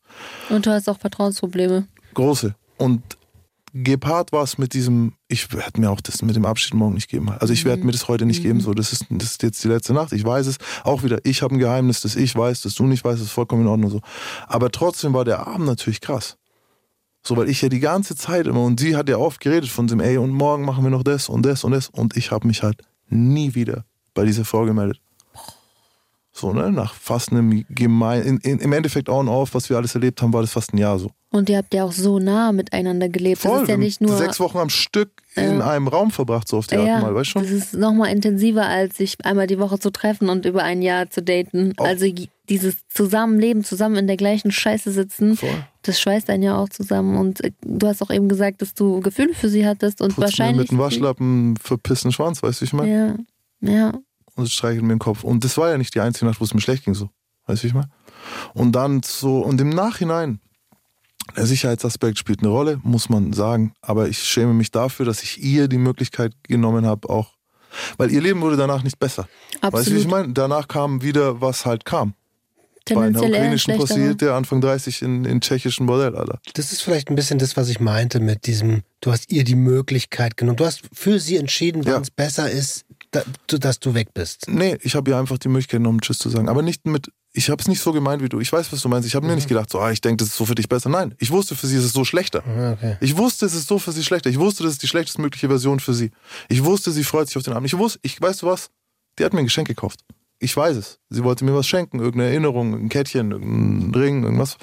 [0.49, 1.87] Und du hast auch Vertrauensprobleme.
[2.15, 2.55] große.
[2.77, 3.03] Und
[3.73, 7.09] gepaart war es mit diesem, ich werde mir auch das mit dem Abschied morgen nicht
[7.09, 7.31] geben.
[7.31, 8.61] Also ich werde mir das heute nicht geben.
[8.61, 10.13] So, das ist, das ist jetzt die letzte Nacht.
[10.13, 10.57] Ich weiß es.
[10.83, 13.33] Auch wieder, ich habe ein Geheimnis, das ich weiß, das du nicht weißt, das ist
[13.33, 14.01] vollkommen in Ordnung so.
[14.49, 16.37] Aber trotzdem war der Abend natürlich krass.
[17.23, 19.87] So, weil ich ja die ganze Zeit immer, und sie hat ja oft geredet von
[19.87, 21.89] dem, ey, und morgen machen wir noch das und das und das.
[21.91, 25.01] Und ich habe mich halt nie wieder bei dieser Frau gemeldet.
[26.33, 29.95] So, ne, nach fast einem gemein, in, in, im Endeffekt on off, was wir alles
[29.95, 31.11] erlebt haben, war das fast ein Jahr so.
[31.33, 33.41] Und ihr habt ja auch so nah miteinander gelebt.
[33.43, 34.17] Voll, das ist ja nicht nur.
[34.17, 35.71] sechs Wochen am Stück in Ja.
[35.71, 38.67] einem Raum verbracht, so auf die Art ja, mal, weißt du das ist nochmal intensiver,
[38.67, 41.73] als sich einmal die Woche zu treffen und über ein Jahr zu daten.
[41.77, 42.07] Auch- Also
[42.49, 45.51] dieses Zusammenleben, zusammen in der gleichen Scheiße sitzen, Voll.
[45.83, 47.17] das schweißt einen ja auch zusammen.
[47.17, 50.19] Und äh, du hast auch eben gesagt, dass du Gefühle für sie hattest und Putzt
[50.19, 50.59] mir wahrscheinlich.
[50.63, 53.19] mit dem Waschlappen verpissen Schwanz, weißt du, wie ich meine?
[53.61, 53.93] Ja, ja.
[54.35, 55.23] Und es streichelt mir den Kopf.
[55.23, 57.09] Und das war ja nicht die einzige Nacht, wo es mir schlecht ging, so.
[57.47, 57.89] Weißt du, wie ich meine?
[58.53, 60.41] Und dann so, und im Nachhinein,
[61.37, 63.73] der Sicherheitsaspekt spielt eine Rolle, muss man sagen.
[63.81, 67.33] Aber ich schäme mich dafür, dass ich ihr die Möglichkeit genommen habe, auch
[67.99, 69.29] Weil ihr Leben wurde danach nicht besser.
[69.61, 69.75] Absolut.
[69.75, 70.33] Weißt du, wie ich meine?
[70.33, 72.15] Danach kam wieder, was halt kam.
[72.93, 73.77] Bei einer ukrainischen.
[73.77, 76.41] Prostituierte Anfang 30 in, in tschechischen Bordell, Alter.
[76.55, 79.55] Das ist vielleicht ein bisschen das, was ich meinte mit diesem, du hast ihr die
[79.55, 80.57] Möglichkeit genommen.
[80.57, 82.01] Du hast für sie entschieden, wann Ja.
[82.01, 84.47] es besser ist, da, dass du weg bist.
[84.49, 86.49] Nee, ich habe ihr einfach die Möglichkeit genommen, Tschüss zu sagen.
[86.49, 88.41] Aber nicht mit, ich habe es nicht so gemeint wie du.
[88.41, 89.07] Ich weiß, was du meinst.
[89.09, 90.89] Ich habe mir nicht gedacht, so, ah, ich denke, das ist so für dich besser.
[90.91, 92.43] Nein, ich wusste, für sie ist es so schlechter.
[92.47, 92.97] Ah, Okay.
[93.01, 94.31] Ich wusste, es ist so für sie schlechter.
[94.31, 96.11] Ich wusste, das ist die schlechtestmögliche Version für sie.
[96.49, 97.67] Ich wusste, sie freut sich auf den Abend.
[97.67, 98.71] Ich wusste, ich weißt du was?
[99.19, 100.01] Die hat mir ein Geschenk gekauft.
[100.39, 100.99] Ich weiß es.
[101.11, 104.57] Sie wollte mir was schenken, irgendeine Erinnerung, ein Kettchen, irgendein Ring, irgendwas.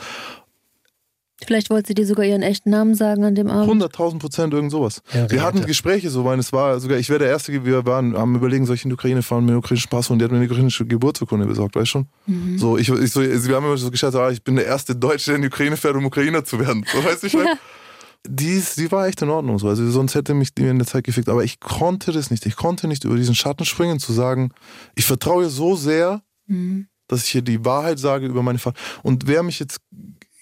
[1.45, 3.83] Vielleicht wollte sie dir sogar ihren echten Namen sagen an dem Abend.
[3.83, 5.01] 100.000 Prozent irgend sowas.
[5.13, 5.65] Ja, wir hatten.
[5.65, 8.75] Gespräche so, weil es war sogar, ich wäre der Erste, wir waren am überlegen, soll
[8.75, 10.85] ich in die Ukraine fahren mit einem ukrainischen Pass und die hat mir eine ukrainische
[10.85, 12.57] Geburtsurkunde besorgt, weißt du schon?
[12.57, 15.25] So, ich, ich so, wir haben immer so gescherzt, ah, ich bin der erste Deutsche,
[15.27, 16.83] der in die Ukraine fährt, um Ukrainer zu werden.
[16.91, 17.57] So, weißt du, ich meine?
[18.27, 19.69] Die, die war echt in Ordnung so.
[19.69, 21.29] Also sonst hätte mich die mir in der Zeit gefickt.
[21.29, 22.45] Aber ich konnte das nicht.
[22.45, 24.49] Ich konnte nicht über diesen Schatten springen, zu sagen,
[24.95, 26.88] ich vertraue ihr so sehr, Mhm.
[27.07, 28.77] dass ich hier die Wahrheit sage über meine Vater.
[29.03, 29.79] Und wer mich jetzt,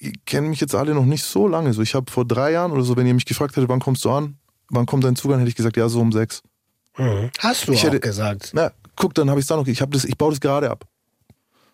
[0.06, 1.74] ihr kennt mich jetzt alle noch nicht so lange.
[1.74, 4.06] So, ich habe vor drei Jahren oder so, wenn ihr mich gefragt hättet, wann kommst
[4.06, 4.38] du an?
[4.70, 5.40] Wann kommt dein Zugang?
[5.40, 6.42] Hätte ich gesagt, ja, so um sechs.
[6.98, 7.30] Mhm.
[7.40, 8.52] Hast du Ich auch hätte- gesagt.
[8.54, 9.68] Na, guck, dann habe ich es da noch.
[9.68, 10.86] Ich das, ich baue das gerade ab.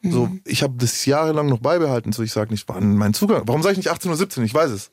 [0.03, 2.11] So, ich habe das jahrelang noch beibehalten.
[2.11, 3.43] So, ich sage nicht, wann mein Zugang.
[3.45, 4.43] Warum sage ich nicht 18.17 Uhr?
[4.45, 4.89] Ich weiß es.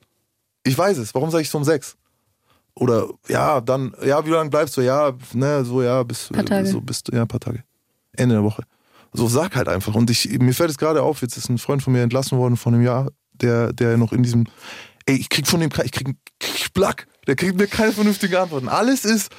[0.64, 1.14] Ich weiß es.
[1.14, 1.96] Warum sage ich so um sechs?
[2.74, 4.82] Oder ja, dann, ja, wie lange bleibst du?
[4.82, 6.68] Ja, ne, so, ja, bis, Paar Tage.
[6.68, 7.64] so bis, ja, ein paar Tage.
[8.12, 8.62] Ende der Woche.
[9.14, 9.94] So, sag halt einfach.
[9.94, 12.56] Und ich, mir fällt es gerade auf, jetzt ist ein Freund von mir entlassen worden
[12.58, 13.08] vor einem Jahr,
[13.42, 14.46] der, der noch in diesem,
[15.06, 17.06] ey, ich krieg von dem, ich krieg, krieg Plack.
[17.26, 18.68] Der kriegt mir keine vernünftigen Antworten.
[18.68, 19.30] Alles ist,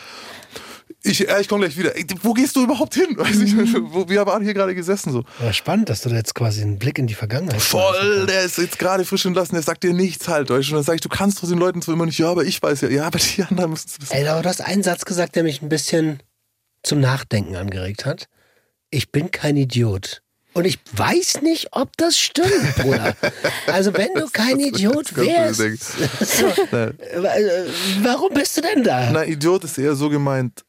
[1.02, 1.95] ich, ich komme gleich wieder.
[1.95, 3.18] Ey, wo gehst du überhaupt hin?
[3.18, 5.24] Weiß ich, wo, wir haben hier gerade gesessen so.
[5.41, 8.58] Ja, spannend, dass du da jetzt quasi einen Blick in die Vergangenheit Voll, der ist
[8.58, 10.52] jetzt gerade frisch entlassen, der sagt dir nichts halt.
[10.52, 12.62] Und dann sag ich, du kannst doch den Leuten so immer nicht, ja, aber ich
[12.62, 14.14] weiß ja, ja, aber die anderen müssen es wissen.
[14.14, 16.22] Ey, aber du hast einen Satz gesagt, der mich ein bisschen
[16.84, 18.28] zum Nachdenken angeregt hat.
[18.89, 20.22] Ich bin kein Idiot.
[20.54, 23.16] Und ich weiß nicht, ob das stimmt, Bruder.
[23.68, 25.60] Also wenn du kein Idiot wärst,
[26.22, 26.47] so,
[28.02, 29.12] warum bist du denn da?
[29.12, 30.66] Na, Idiot ist eher so gemeint,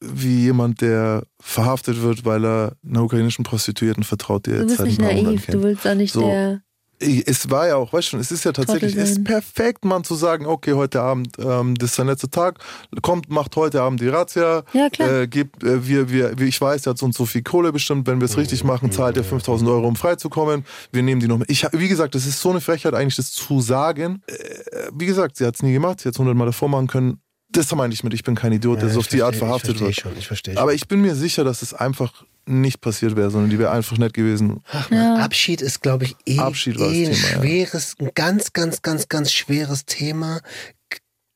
[0.00, 4.68] wie jemand, der verhaftet wird, weil er einer ukrainischen Prostituierten vertraut, die er Du jetzt
[4.68, 6.28] bist seit nicht naiv, du willst auch nicht So.
[6.28, 6.62] der.
[7.00, 10.02] Es war ja auch, weißt du schon, es ist ja tatsächlich, es ist perfekt, man
[10.02, 12.58] zu sagen, okay, heute Abend, ähm, das ist der letzte Tag,
[13.02, 15.08] kommt, macht heute Abend die Razzia, Ja, klar.
[15.22, 17.72] Äh, gibt, äh, wir, wir, wie ich weiß, der hat so und so viel Kohle
[17.72, 21.28] bestimmt, wenn wir es richtig machen, zahlt er 5000 Euro, um freizukommen, wir nehmen die
[21.28, 21.50] noch mit.
[21.50, 24.22] Ich, wie gesagt, das ist so eine Frechheit eigentlich, das zu sagen.
[24.26, 24.34] Äh,
[24.92, 27.20] wie gesagt, sie hat es nie gemacht, sie hat es hundertmal davor machen können.
[27.50, 29.34] Das meine ich mit, ich bin kein Idiot, der Ja, so ich auf die Art
[29.34, 29.94] verstehe- verhaftet ich wird.
[29.94, 30.76] verstehe schon, ich verstehe Aber schon.
[30.76, 34.14] ich bin mir sicher, dass es einfach nicht passiert wäre, sondern die wäre einfach nett
[34.14, 34.60] gewesen.
[34.72, 37.14] Ach man, Abschied ist, glaube ich, eh, Abschied eh ein Thema, ja.
[37.40, 40.40] schweres, ein ganz, ganz, ganz, ganz schweres Thema.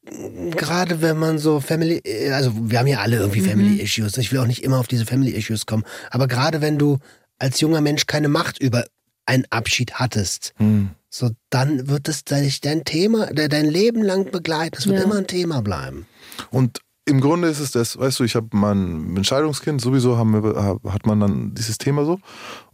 [0.04, 2.02] Gerade wenn man so Family,
[2.32, 4.16] also wir haben ja alle irgendwie Family Issues.
[4.18, 5.84] Ich will auch nicht immer auf diese Family Issues kommen.
[6.10, 6.98] Aber gerade wenn du
[7.38, 8.84] als junger Mensch keine Macht über
[9.26, 10.90] einen Abschied hattest, Hm.
[11.08, 14.76] so dann wird es dein, dein Thema, de- dein Leben lang begleiten.
[14.76, 15.04] Es wird Ja.
[15.04, 16.06] immer ein Thema bleiben.
[16.50, 21.06] Und im Grunde ist es das, weißt du, ich habe mein Entscheidungskind, sowieso wir, hat
[21.06, 22.18] man dann dieses Thema so.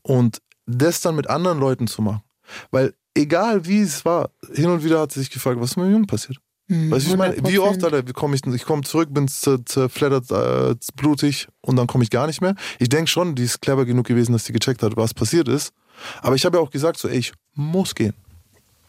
[0.03, 2.23] Und das dann mit anderen Leuten zu machen.
[2.71, 5.87] Weil egal wie es war, hin und wieder hat sie sich gefragt, was ist mit
[5.87, 6.39] dem Jungen passiert?
[6.69, 7.85] Hm, Weißt du, ich meine, wie oft, 100%.
[7.85, 12.05] Alter, wie komm ich, ich komme zurück, bin zer- zerfleddert, äh, blutig und dann komme
[12.05, 12.55] ich gar nicht mehr.
[12.79, 15.73] Ich denke schon, die ist clever genug gewesen, dass sie gecheckt hat, was passiert ist.
[16.21, 18.13] Aber ich habe ja auch gesagt, so, ey, ich muss gehen.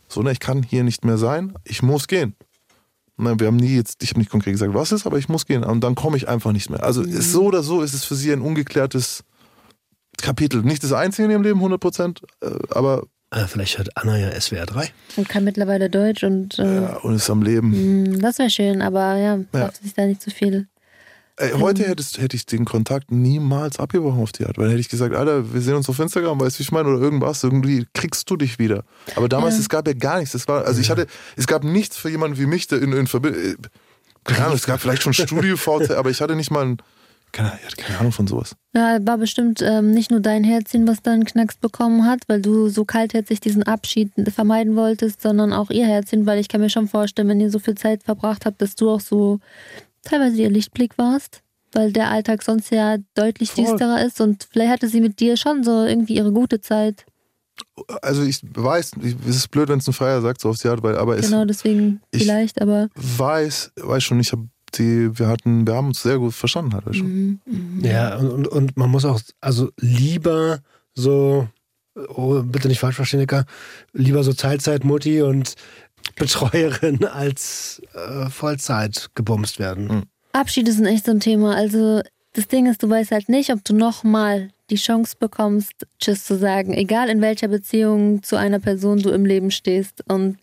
[0.09, 2.35] So, ne, ich kann hier nicht mehr sein, ich muss gehen.
[3.19, 5.45] Ne, wir haben nie jetzt, ich habe nicht konkret gesagt, was ist, aber ich muss
[5.45, 5.63] gehen.
[5.63, 6.83] Und dann komme ich einfach nicht mehr.
[6.83, 9.23] Also ist so oder so ist es für sie ein ungeklärtes
[10.21, 10.61] Kapitel.
[10.63, 14.31] Nicht das einzige in ihrem Leben, 100 Prozent, äh, aber Äh, vielleicht hört Anna ja
[14.39, 14.89] SWR 3.
[15.17, 17.73] Und kann mittlerweile Deutsch und äh, ja, und ist am Leben.
[17.73, 20.67] hm, das wäre schön, aber ja, darf sich da nicht zu viel.
[21.41, 24.89] Ey, heute hättest, hätte ich den Kontakt niemals abgebrochen auf die Art, weil hätte ich
[24.89, 27.87] gesagt, Alter, wir sehen uns auf Instagram, weißt du, wie ich meine, oder irgendwas, irgendwie
[27.93, 28.83] kriegst du dich wieder.
[29.15, 29.61] Aber damals, Ja.
[29.61, 30.33] es gab ja gar nichts.
[30.33, 33.07] Das war, also ich hatte, es gab nichts für jemanden wie mich, der in, in
[33.07, 33.55] Verbindung,
[34.25, 36.77] keine Ahnung, es gab vielleicht schon Studio VT, aber ich hatte nicht mal ein,
[37.31, 38.55] keine, ich hatte keine Ahnung von sowas.
[38.75, 42.67] Ja, war bestimmt ähm, nicht nur dein Herzchen, was dann Knacks bekommen hat, weil du
[42.67, 46.87] so kaltherzig diesen Abschied vermeiden wolltest, sondern auch ihr Herzchen, weil ich kann mir schon
[46.89, 49.39] vorstellen, wenn ihr so viel Zeit verbracht habt, dass du auch so
[50.03, 51.41] teilweise ihr Lichtblick warst,
[51.73, 53.65] weil der Alltag sonst ja deutlich Voll.
[53.65, 57.05] düsterer ist und vielleicht hatte sie mit dir schon so irgendwie ihre gute Zeit.
[58.01, 60.67] Also ich weiß, ich, es ist blöd, wenn es ein Freier sagt, so auf die
[60.69, 65.17] Art, weil, aber Genau, es deswegen ich- vielleicht, aber weiß, weiß schon, ich habe die,
[65.17, 67.03] wir hatten, wir haben uns sehr gut verstanden, halt, weißt du.
[67.03, 67.81] mhm, mhm.
[67.83, 70.59] Ja, und, und, und man muss auch, also lieber
[70.93, 71.47] so,
[71.95, 73.45] oh, bitte nicht falsch verstehen, Dicker,
[73.93, 75.55] lieber so Teilzeit-Mutti und
[76.19, 79.87] Betreuerin als äh, Vollzeit gebumst werden.
[79.87, 80.03] Mhm.
[80.33, 81.55] Abschiede sind echt so ein Thema.
[81.55, 82.01] Also
[82.33, 86.37] das Ding ist, du weißt halt nicht, ob du nochmal die Chance bekommst, Tschüss zu
[86.37, 90.03] sagen, egal in welcher Beziehung zu einer Person du im Leben stehst.
[90.07, 90.37] Und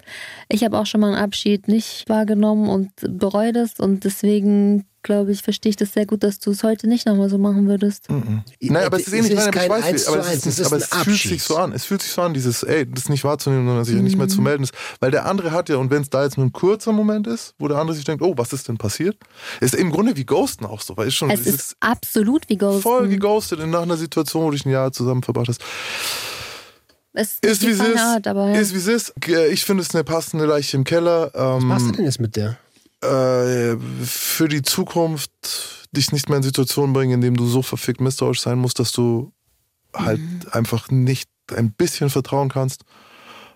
[0.48, 3.78] ich habe auch schon mal einen Abschied nicht wahrgenommen und bereue das.
[3.78, 7.28] Und deswegen glaube ich, verstehe ich das sehr gut, dass du es heute nicht nochmal
[7.30, 8.10] so machen würdest.
[8.10, 8.42] Mhm.
[8.60, 10.76] Nein, aber es ist eh nicht, ist nein, aber wie- es, ist, es ist aber
[10.78, 11.70] es fühlt sich so an.
[11.70, 14.40] Es fühlt sich so an, dieses, ey, das nicht wahrzunehmen, sondern sich nicht mehr zu
[14.40, 14.64] melden.
[14.64, 14.74] ist.
[14.98, 17.54] Weil der andere hat ja, und wenn es da jetzt nur ein kurzer Moment ist,
[17.60, 19.16] wo der andere sich denkt, oh, was ist denn passiert?
[19.60, 22.82] Ist im Grunde wie Ghosten auch so, weil es schon, Es ist absolut wie Ghosten.
[22.82, 25.62] voll geghostet in nach einer Situation, wo du dich ein Jahr zusammen verbracht hast.
[27.12, 27.98] Es Ist wie es ist.
[27.98, 28.60] Art, aber ja.
[28.60, 29.14] Ist wie es ist.
[29.50, 31.30] Ich finde es eine passende Leiche im Keller.
[31.34, 32.58] Was machst du Ähm, denn jetzt mit der?
[33.02, 35.30] äh, für die Zukunft
[35.92, 38.92] dich nicht mehr in Situationen bringen, in denen du so verfickt misstrauisch sein musst, dass
[38.92, 39.32] du
[39.94, 40.40] halt Mhm.
[40.50, 42.82] einfach nicht ein bisschen vertrauen kannst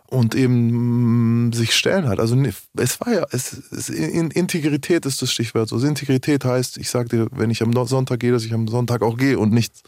[0.06, 2.20] und eben mm, sich stellen halt.
[2.20, 2.36] Also
[2.76, 5.68] es war ja, es, es, in, Integrität ist das Stichwort.
[5.68, 9.02] So, Integrität heißt, ich sag dir, wenn ich am Sonntag gehe, dass ich am Sonntag
[9.02, 9.82] auch gehe und nicht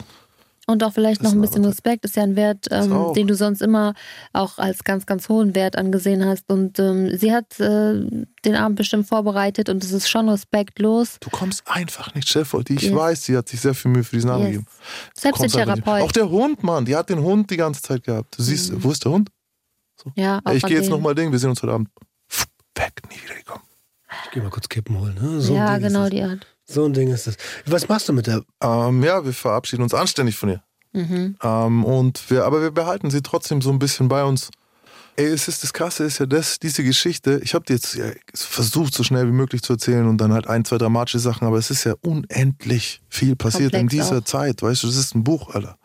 [0.69, 3.63] Und auch vielleicht noch ein bisschen Respekt ist ja ein Wert, ähm, den du sonst
[3.63, 3.95] immer
[4.33, 6.49] auch als ganz, ganz hohen Wert angesehen hast.
[6.49, 8.01] Und ähm, sie hat äh,
[8.45, 11.17] den Abend bestimmt vorbereitet und es ist schon respektlos.
[11.21, 12.55] Du kommst einfach nicht, Chef.
[12.69, 12.95] Die ich Yes.
[12.95, 14.53] weiß, die hat sich sehr viel Mühe für diesen Abend Yes.
[14.53, 14.67] gegeben.
[15.15, 15.51] Selbst der.
[15.65, 16.03] Therapeut.
[16.03, 18.39] Auch der Hund, Mann, die hat den Hund die ganze Zeit gehabt.
[18.39, 19.31] Du siehst, wo ist der Hund?
[20.17, 21.89] ja, auch ich gehe jetzt nochmal Ding, wir sehen uns heute Abend.
[22.77, 23.63] Weg, nie wieder gekommen.
[24.25, 25.15] Ich geh mal kurz Kippen holen.
[25.21, 25.41] Ne?
[25.41, 26.47] So Ja, genau die Art.
[26.73, 27.37] So ein Ding ist das.
[27.67, 28.43] Was machst du mit der?
[28.63, 30.63] Ähm, ja, wir verabschieden uns anständig von ihr.
[30.93, 31.37] Mhm.
[31.43, 34.51] Ähm, und wir, aber wir behalten sie trotzdem so ein bisschen bei uns.
[35.17, 38.07] Ey, es ist das Krasse ist ja das, diese Geschichte, ich habe die jetzt ja,
[38.35, 41.59] versucht, so schnell wie möglich zu erzählen und dann halt ein, zwei dramatische Sachen, aber
[41.59, 44.25] es ist ja unendlich viel passiert in Komplex dieser auch.
[44.25, 45.77] Zeit, weißt du, das ist ein Buch, Alter.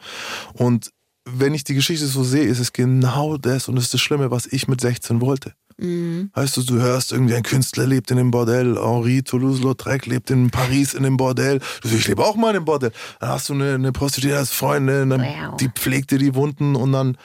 [0.54, 0.92] Und
[1.26, 4.32] wenn ich die Geschichte so sehe, ist es genau das und das ist das Schlimme,
[4.32, 5.54] was ich mit 16 wollte.
[5.78, 6.32] Mhm.
[6.34, 10.50] Weißt du, du hörst irgendwie, ein Künstler lebt in einem Bordell, Henri Toulouse-Lautrec lebt in
[10.50, 11.60] Paris in einem Bordell.
[11.82, 12.92] Du sagst, ich lebe auch mal in einem Bordell.
[13.20, 15.58] Dann hast du eine, eine Prostituierte als Freundin, dann Wow.
[15.58, 17.18] die pflegt dir die Wunden und dann,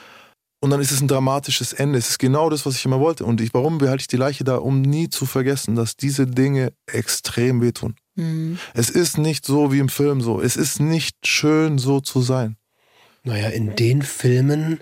[0.59, 1.97] und dann ist es ein dramatisches Ende.
[1.99, 3.25] Es ist genau das, was ich immer wollte.
[3.25, 4.57] Und ich, warum behalte ich die Leiche da?
[4.57, 7.95] Um nie zu vergessen, dass diese Dinge extrem wehtun.
[8.15, 8.59] Mhm.
[8.73, 10.39] Es ist nicht so wie im Film so.
[10.39, 12.55] Es ist nicht schön, so zu sein.
[13.23, 14.79] Naja, in den Filmen,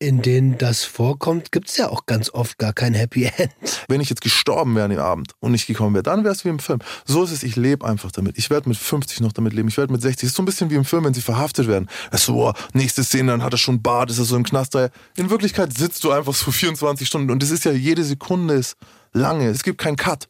[0.00, 3.50] in denen das vorkommt, gibt es ja auch ganz oft gar kein Happy End.
[3.88, 6.44] Wenn ich jetzt gestorben wäre an dem Abend und nicht gekommen wäre, dann wäre es
[6.44, 6.78] wie im Film.
[7.04, 8.38] So ist es, ich lebe einfach damit.
[8.38, 9.68] Ich werde mit 50 noch damit leben.
[9.68, 10.22] Ich werde mit 60.
[10.24, 11.88] Es ist so ein bisschen wie im Film, wenn sie verhaftet werden.
[12.12, 14.44] Es ist so, oh, nächste Szene, dann hat er schon Bart, ist er so im
[14.44, 14.76] Knast.
[15.16, 18.76] In Wirklichkeit sitzt du einfach so 24 Stunden und es ist ja jede Sekunde ist
[19.12, 19.48] lange.
[19.48, 20.28] Es gibt keinen Cut.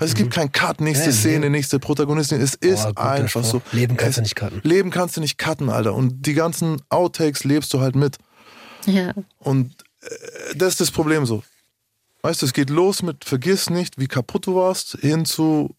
[0.00, 2.40] Es gibt keinen Cut, nächste Ja, Szene, nächste Protagonistin.
[2.40, 3.62] Es ist Boah, guter einfach so.
[3.72, 4.60] Leben kannst es, du nicht cutten.
[4.64, 5.94] Leben kannst du nicht cutten, Alter.
[5.94, 8.18] Und die ganzen Outtakes lebst du halt mit.
[8.86, 9.12] Ja.
[9.38, 11.42] Und äh, das ist das Problem so.
[12.22, 15.74] Weißt du, es geht los mit vergiss nicht, wie kaputt du warst, hin zu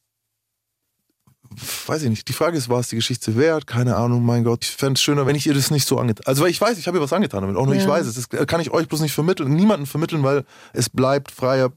[1.86, 2.28] weiß ich nicht.
[2.30, 3.68] Die Frage ist, war es die Geschichte wert?
[3.68, 4.64] Keine Ahnung, mein Gott.
[4.64, 6.78] Ich fände es schöner, wenn ich ihr das nicht so angetan Also, weil ich weiß,
[6.78, 7.58] ich habe ihr was angetan damit.
[7.58, 7.90] Auch nur ich Ja.
[7.90, 8.16] weiß es.
[8.30, 9.54] Das kann ich euch bloß nicht vermitteln.
[9.54, 11.74] Niemanden vermitteln, weil es bleibt freier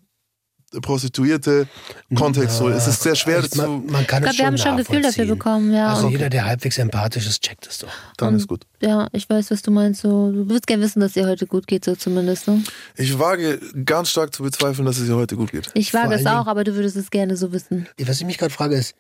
[0.81, 1.69] Prostituierte
[2.15, 2.59] Kontext.
[2.59, 2.69] So.
[2.69, 3.59] Es ist sehr schwer Ich- zu.
[3.59, 5.89] man, man kann Ich es glaube, wir haben schon ein Gefühl dafür bekommen, ja.
[5.95, 7.89] Also und, jeder, der halbwegs empathisch ist, checkt es doch.
[8.17, 8.65] Dann ist gut.
[8.81, 10.03] ja, ich weiß, was du meinst.
[10.03, 12.49] So, du würdest gerne wissen, dass dir heute gut geht, so zumindest.
[12.49, 12.63] Ne?
[12.97, 15.71] Ich wage ganz stark zu bezweifeln, dass es ihr heute gut geht.
[15.75, 17.89] Ich Vor wage es allen auch, aber du würdest es gerne so wissen.
[17.99, 18.95] Was ich mich gerade frage ist,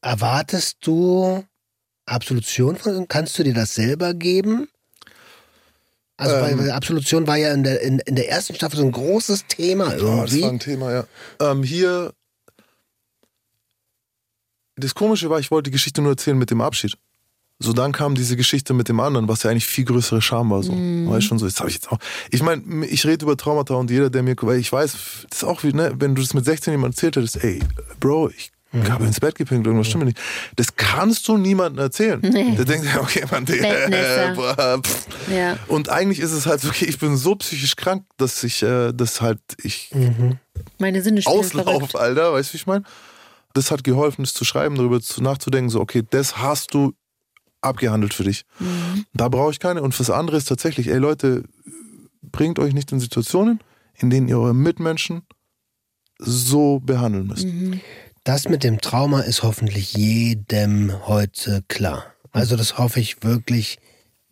[0.00, 1.44] erwartest du
[2.06, 3.06] Absolution von?
[3.08, 4.68] Kannst du dir das selber geben?
[6.18, 6.58] Also Ähm.
[6.58, 9.86] weil Absolution war ja in der, in, in der ersten Staffel so ein großes Thema
[9.86, 10.42] Oh, das irgendwie.
[10.42, 11.04] war ein Thema, ja.
[11.40, 12.12] Ähm, hier.
[14.76, 16.96] Das Komische war, ich wollte die Geschichte nur erzählen mit dem Abschied.
[17.60, 20.62] So, dann kam diese Geschichte mit dem anderen, was ja eigentlich viel größere Scham war.
[20.62, 20.72] So.
[20.72, 21.98] Weißt schon so, jetzt habe ich jetzt auch.
[22.30, 25.44] Ich meine, ich rede über Traumata und jeder, der mir, weil ich weiß, das ist
[25.44, 27.58] auch wie, ne, wenn du das mit 16 jemandem erzählt hättest, ey,
[27.98, 30.18] Bro, ich habe ins Bett gepinkelt, irgendwas stimmt nicht.
[30.56, 32.20] Das kannst du niemandem erzählen.
[32.20, 32.54] Nee.
[32.54, 34.34] Der denkt, ja, okay, man, Bettnässer.
[34.34, 34.82] boah.
[35.34, 35.58] Ja.
[35.68, 38.92] Und eigentlich ist es halt so, okay, ich bin so psychisch krank, dass ich, äh,
[38.92, 39.90] das halt, ich
[40.78, 41.96] Meine Sinne Auslauf, verrückt.
[41.96, 42.84] Alter, weißt du, wie ich meine?
[43.54, 46.92] Das hat geholfen, das zu schreiben, darüber zu, nachzudenken, so, okay, das hast du
[47.62, 48.44] abgehandelt für dich.
[49.14, 49.82] Da brauche ich keine.
[49.82, 51.44] Und fürs andere ist tatsächlich, ey Leute,
[52.22, 53.60] bringt euch nicht in Situationen,
[53.94, 55.22] in denen ihr eure Mitmenschen
[56.18, 57.46] so behandeln müsst.
[58.28, 62.12] Das mit dem Trauma ist hoffentlich jedem heute klar.
[62.30, 63.78] Also das hoffe ich wirklich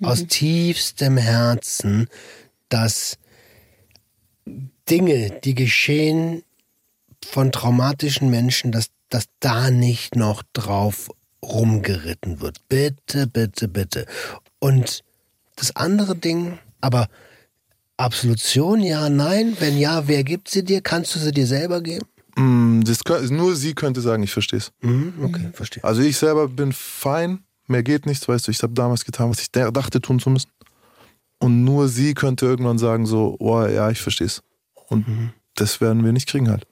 [0.02, 2.06] aus tiefstem Herzen,
[2.68, 3.16] dass
[4.90, 6.42] Dinge, die geschehen
[7.24, 11.10] von traumatischen Menschen, dass, dass da nicht noch drauf
[11.42, 12.68] rumgeritten wird.
[12.68, 14.04] Bitte, bitte, bitte.
[14.58, 15.04] Und
[15.54, 17.08] das andere Ding, aber
[17.96, 19.56] Absolution, ja, nein.
[19.58, 20.82] Wenn ja, wer gibt sie dir?
[20.82, 22.06] Kannst du sie dir selber geben?
[22.36, 24.72] Mm, Das, kö- nur sie könnte sagen, ich verstehe es.
[24.82, 25.82] Mhm, okay, verstehe.
[25.82, 29.40] Also ich selber bin fein, mehr geht nichts, weißt du, ich habe damals getan, was
[29.40, 30.50] ich da- dachte tun zu müssen.
[31.38, 34.42] Und nur sie könnte irgendwann sagen so, oh ja, ich verstehe es.
[34.88, 35.30] Und Mhm.
[35.54, 36.66] das werden wir nicht kriegen halt.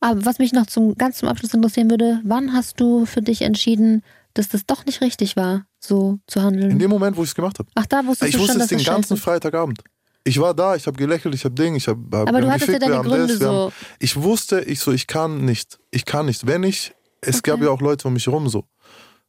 [0.00, 3.42] Aber was mich noch zum ganz zum Abschluss interessieren würde, wann hast du für dich
[3.42, 4.02] entschieden,
[4.34, 6.70] dass das doch nicht richtig war, so zu handeln?
[6.70, 7.68] In dem Moment, wo ich es gemacht habe.
[7.74, 9.16] Ach, da wusstest Ich du wusste schon, es den ganzen.
[9.16, 9.82] Freitagabend.
[10.26, 12.68] Ich war da, ich habe gelächelt, ich habe Ding, ich habe hab Aber du hattest
[12.68, 13.48] ja gefickt, deine wir haben Gründe das, so.
[13.66, 15.78] haben, Ich wusste, ich so, ich kann nicht.
[15.92, 16.46] Ich kann nicht.
[16.46, 17.52] Wenn ich, es Okay.
[17.52, 18.64] gab ja auch Leute um mich herum so.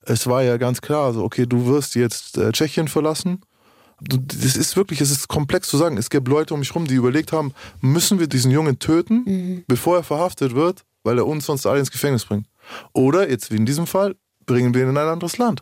[0.02, 3.42] Es war ja ganz klar, so, okay, du wirst jetzt äh, Tschechien verlassen.
[4.02, 5.98] Du, das ist wirklich, es ist komplex zu sagen.
[5.98, 9.64] Es gibt Leute um mich herum, die überlegt haben, müssen wir diesen Jungen töten, Mhm.
[9.68, 12.48] bevor er verhaftet wird, weil er uns sonst alle ins Gefängnis bringt.
[12.94, 15.62] Oder jetzt wie in diesem Fall, bringen wir ihn in ein anderes Land.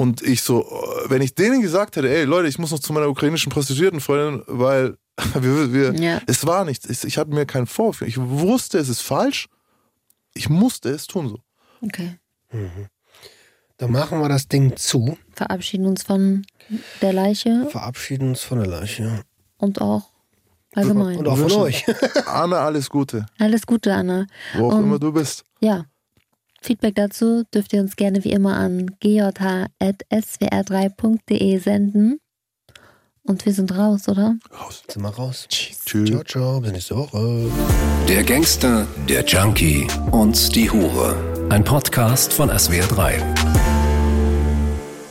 [0.00, 0.64] Und ich so,
[1.08, 4.96] wenn ich denen gesagt hätte, ey Leute, ich muss noch zu meiner ukrainischen Prostituiertenfreundin, weil
[5.34, 6.20] wir, wir, Ja.
[6.26, 6.86] es war nichts.
[6.88, 8.00] Es- Ich hatte mir keinen Vorwurf.
[8.02, 9.48] Ich wusste, es ist falsch.
[10.32, 11.38] Ich musste es tun so.
[11.82, 12.18] Okay.
[13.76, 16.44] Dann machen wir das Ding zu, Verabschieden uns von
[17.02, 19.22] der Leiche verabschieden uns von der Leiche.
[19.58, 20.10] und auch
[20.74, 21.16] allgemein.
[21.18, 21.84] Und auch von euch.
[22.26, 24.26] Anna, alles Gute, Alles Gute, Anna.
[24.56, 25.44] wo auch Und- immer du bist.
[25.60, 25.84] Ja.
[26.62, 32.20] Feedback dazu dürft ihr uns gerne wie immer an gjh.swr3.de senden.
[33.22, 34.36] Und wir sind raus, oder?
[34.52, 34.82] Raus.
[34.86, 35.46] Sind wir raus.
[35.48, 35.82] Tschüss.
[35.84, 36.60] Ciao, ciao.
[36.60, 37.50] Bis nächste Woche.
[38.08, 41.16] Der Gangster, der Junkie und die Hure.
[41.48, 43.22] Ein Podcast von SWR3.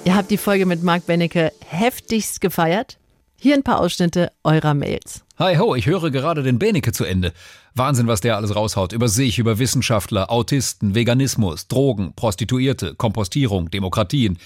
[0.06, 2.98] Ihr habt die Folge mit Marc Benecke heftigst gefeiert?
[3.38, 5.24] Hier ein paar Ausschnitte eurer Mails.
[5.38, 7.32] Hi ho, ich höre gerade den Benecke zu Ende.
[7.76, 8.94] Wahnsinn, was der alles raushaut.
[8.94, 14.38] Über sich, über Wissenschaftler, Autisten, Veganismus, Drogen, Prostituierte, Kompostierung, Demokratien.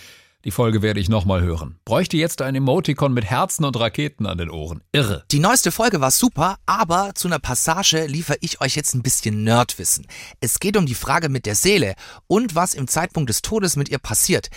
[0.46, 1.80] Die Folge werde ich nochmal hören.
[1.86, 4.82] Bräuchte jetzt ein Emoticon mit Herzen und Raketen an den Ohren.
[4.92, 5.24] Irre.
[5.32, 9.46] Die neueste Folge war super, aber zu einer Passage liefere ich euch jetzt ein bisschen
[9.46, 10.06] Nerdwissen.
[10.42, 11.96] Es geht um die Frage mit der Seele
[12.28, 14.50] und was im Zeitpunkt des Todes mit ihr passiert.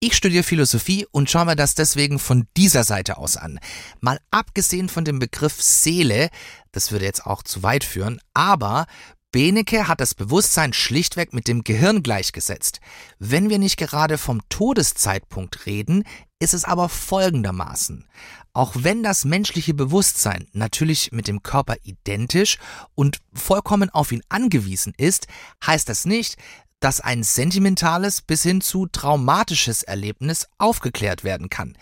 [0.00, 3.58] Ich studiere Philosophie und schaue mir das deswegen von dieser Seite aus an.
[4.00, 6.28] Mal abgesehen von dem Begriff Seele,
[6.72, 8.86] das würde jetzt auch zu weit führen, aber
[9.34, 12.80] Benecke hat das Bewusstsein schlichtweg mit dem Gehirn gleichgesetzt.
[13.18, 16.04] Wenn wir nicht gerade vom Todeszeitpunkt reden,
[16.38, 18.06] ist es aber folgendermaßen.
[18.52, 22.58] Auch wenn das menschliche Bewusstsein natürlich mit dem Körper identisch
[22.94, 25.26] und vollkommen auf ihn angewiesen ist,
[25.66, 26.36] heißt das nicht,
[26.84, 31.78] dass ein sentimentales bis hin zu traumatisches Erlebnis aufgeklärt werden kann.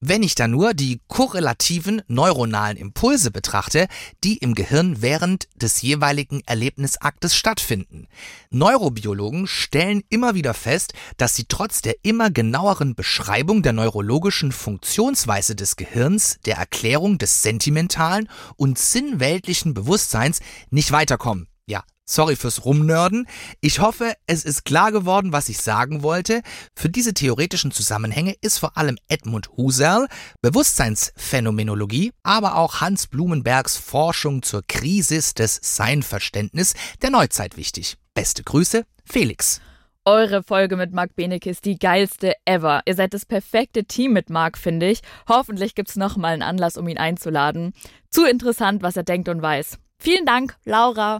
[0.00, 3.86] Wenn ich da nur die korrelativen neuronalen Impulse betrachte,
[4.24, 8.08] die im Gehirn während des jeweiligen Erlebnisaktes stattfinden.
[8.48, 15.54] Neurobiologen stellen immer wieder fest, dass sie trotz der immer genaueren Beschreibung der neurologischen Funktionsweise
[15.54, 20.40] des Gehirns, der Erklärung des sentimentalen und sinnweltlichen Bewusstseins
[20.70, 21.46] nicht weiterkommen.
[21.66, 23.26] Ja, Sorry fürs Rumnörden.
[23.60, 26.42] Ich hoffe, es ist klar geworden, was ich sagen wollte.
[26.76, 30.06] Für diese theoretischen Zusammenhänge ist vor allem Edmund Husserl,
[30.40, 37.96] Bewusstseinsphänomenologie, aber auch Hans Blumenbergs Forschung zur Krisis des Seinverständnis der Neuzeit wichtig.
[38.14, 39.60] Beste Grüße, Felix.
[40.04, 42.82] Eure Folge mit Marc Benecke ist die geilste ever.
[42.86, 45.00] Ihr seid das perfekte Team mit Marc, finde ich.
[45.28, 47.72] Hoffentlich gibt's noch mal einen Anlass, um ihn einzuladen.
[48.12, 49.78] Zu interessant, was er denkt und weiß.
[49.98, 51.18] Vielen Dank, Laura.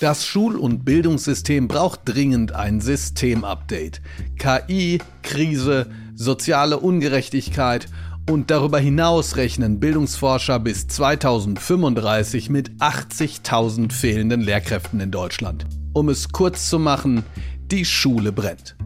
[0.00, 4.00] Das Schul- und Bildungssystem braucht dringend ein Systemupdate.
[4.38, 7.88] KI, Krise, soziale Ungerechtigkeit
[8.30, 15.66] und darüber hinaus rechnen Bildungsforscher bis 2035 mit 80.000 fehlenden Lehrkräften in Deutschland.
[15.94, 17.24] Um es kurz zu machen,
[17.72, 18.76] die Schule brennt.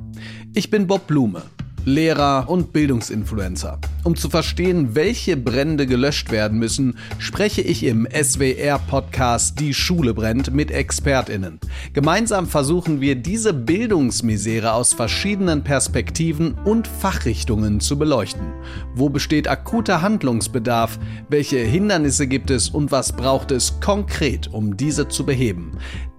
[0.55, 1.43] Ich bin Bob Blume.
[1.85, 3.79] Lehrer und Bildungsinfluencer.
[4.05, 10.53] Um zu verstehen, welche Brände gelöscht werden müssen, spreche ich im SWR-Podcast Die Schule brennt
[10.53, 11.59] mit ExpertInnen.
[11.93, 18.53] Gemeinsam versuchen wir, diese Bildungsmisere aus verschiedenen Perspektiven und Fachrichtungen zu beleuchten.
[18.95, 20.99] Wo besteht akuter Handlungsbedarf?
[21.29, 25.73] Welche Hindernisse gibt es und was braucht es konkret, um diese zu beheben?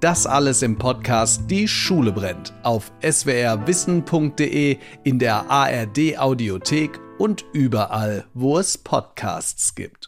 [0.03, 8.25] Das alles im Podcast Die Schule brennt auf swrwissen.de, in der ARD Audiothek und überall,
[8.33, 10.02] wo es Podcasts gibt.